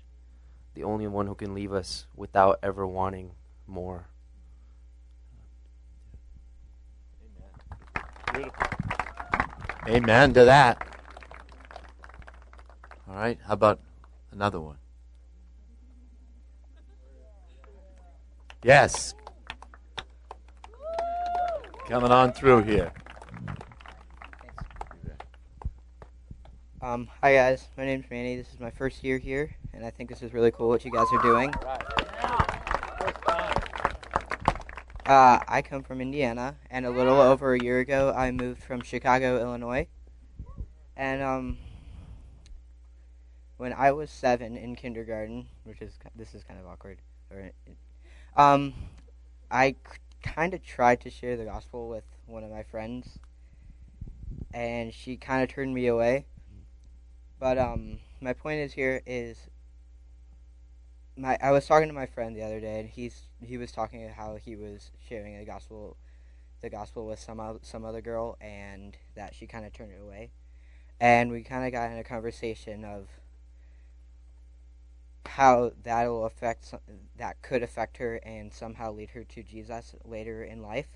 the 0.74 0.84
only 0.84 1.08
one 1.08 1.28
who 1.28 1.36
can 1.36 1.54
leave 1.54 1.72
us 1.72 2.06
without 2.16 2.60
ever 2.62 2.86
wanting 2.86 3.32
more. 3.68 4.08
Amen 8.36 8.52
to 9.88 10.46
that. 10.46 10.86
All 13.08 13.16
right, 13.16 13.40
how 13.46 13.54
about 13.54 13.80
another 14.32 14.60
one? 14.60 14.76
Yes. 18.64 19.14
Coming 21.88 22.12
on 22.12 22.34
through 22.34 22.64
here. 22.64 22.92
Um, 26.82 27.08
hi 27.22 27.34
guys, 27.34 27.68
my 27.78 27.86
name's 27.86 28.06
Manny. 28.12 28.36
This 28.36 28.54
is 28.54 28.60
my 28.60 28.72
first 28.72 29.04
year 29.06 29.18
here, 29.18 29.56
and 29.74 29.86
I 29.86 29.90
think 29.90 30.10
this 30.10 30.22
is 30.22 30.34
really 30.34 30.52
cool 30.52 30.68
what 30.68 30.84
you 30.84 30.92
guys 30.92 31.08
are 31.14 31.22
doing. 31.22 31.54
Uh, 35.08 35.40
I 35.48 35.62
come 35.62 35.84
from 35.84 36.02
Indiana, 36.02 36.58
and 36.70 36.86
a 36.86 36.90
little 36.90 37.22
over 37.22 37.54
a 37.54 37.64
year 37.64 37.80
ago, 37.80 38.14
I 38.14 38.30
moved 38.32 38.62
from 38.62 38.82
Chicago, 38.82 39.40
Illinois. 39.40 39.88
And 40.98 41.22
um, 41.24 41.58
when 43.56 43.72
I 43.72 43.94
was 43.94 44.12
seven 44.12 44.58
in 44.58 44.76
kindergarten, 44.76 45.48
which 45.64 45.82
is 45.82 45.94
this 46.14 46.36
is 46.36 46.44
kind 46.44 46.60
of 46.60 46.68
awkward, 46.68 46.98
or 47.32 47.52
um, 48.36 48.74
I 49.50 49.76
kind 50.24 50.54
of 50.54 50.62
tried 50.62 51.00
to 51.02 51.10
share 51.10 51.38
the 51.38 51.46
gospel 51.46 51.88
with 51.88 52.04
one 52.26 52.44
of 52.44 52.52
my 52.52 52.64
friends, 52.64 53.18
and 54.54 54.94
she 54.94 55.16
kind 55.16 55.42
of 55.42 55.48
turned 55.48 55.74
me 55.74 55.88
away. 55.88 56.26
But 57.40 57.58
um, 57.58 58.00
my 58.20 58.34
point 58.34 58.60
is 58.60 58.74
here 58.74 59.02
is 59.06 59.38
my 61.18 61.38
I 61.42 61.52
was 61.52 61.66
talking 61.66 61.88
to 61.88 61.94
my 61.94 62.06
friend 62.06 62.36
the 62.36 62.44
other 62.44 62.60
day, 62.60 62.80
and 62.80 62.90
he's 62.90 63.24
he 63.42 63.58
was 63.58 63.72
talking 63.72 64.04
about 64.04 64.16
how 64.16 64.36
he 64.36 64.56
was 64.56 64.92
sharing 65.10 65.38
the 65.38 65.46
gospel, 65.46 65.98
the 66.62 66.70
gospel 66.70 67.06
with 67.08 67.20
some 67.20 67.60
some 67.64 67.84
other 67.84 68.02
girl, 68.02 68.38
and 68.40 68.96
that 69.16 69.34
she 69.36 69.48
kind 69.48 69.66
of 69.66 69.74
turned 69.74 69.92
it 69.92 70.02
away, 70.02 70.30
and 71.00 71.32
we 71.32 71.44
kind 71.44 71.66
of 71.66 71.72
got 71.72 71.92
in 71.92 71.98
a 71.98 72.04
conversation 72.04 72.86
of 72.86 73.08
how 75.26 75.72
that 75.84 76.06
will 76.06 76.26
affect 76.26 76.74
that 77.18 77.42
could 77.42 77.64
affect 77.64 77.98
her 77.98 78.16
and 78.24 78.54
somehow 78.54 78.92
lead 78.92 79.10
her 79.10 79.24
to 79.24 79.44
Jesus 79.44 79.96
later 80.06 80.44
in 80.44 80.62
life. 80.62 80.88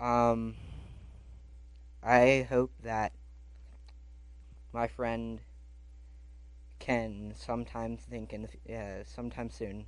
Um, 0.00 0.56
I 2.02 2.46
hope 2.48 2.72
that 2.82 3.12
my 4.72 4.88
friend 4.88 5.40
can 6.82 7.32
sometimes 7.36 8.00
think 8.00 8.32
in 8.32 8.48
the, 8.66 8.74
uh, 8.74 9.04
sometime 9.04 9.48
soon 9.48 9.86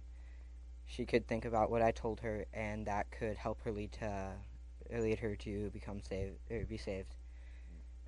she 0.87 1.05
could 1.05 1.27
think 1.27 1.45
about 1.45 1.69
what 1.69 1.83
I 1.83 1.91
told 1.91 2.21
her 2.21 2.45
and 2.55 2.87
that 2.87 3.11
could 3.11 3.37
help 3.37 3.61
her 3.65 3.73
lead 3.73 3.91
to 3.95 4.07
uh, 4.07 4.99
lead 5.01 5.19
her 5.19 5.35
to 5.35 5.71
become 5.71 6.01
saved 6.01 6.39
or 6.53 6.65
be 6.67 6.77
saved. 6.77 7.17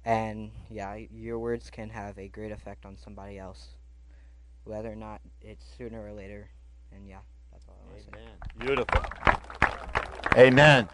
And 0.05 0.53
yeah, 0.71 0.95
your 1.11 1.41
words 1.41 1.69
can 1.69 1.91
have 1.91 2.17
a 2.17 2.29
great 2.29 2.53
effect 2.53 2.87
on 2.87 2.97
somebody 2.97 3.41
else, 3.41 3.71
whether 4.63 4.93
or 4.93 4.95
not 4.95 5.21
it's 5.43 5.65
sooner 5.77 6.07
or 6.07 6.13
later. 6.13 6.49
And 6.95 7.09
yeah, 7.09 7.19
that's 7.51 7.65
all 7.69 7.75
I 7.83 7.93
want 7.93 8.05
to 8.05 8.13
say. 8.13 8.21
Beautiful. 8.65 9.01
Amen. 10.37 10.89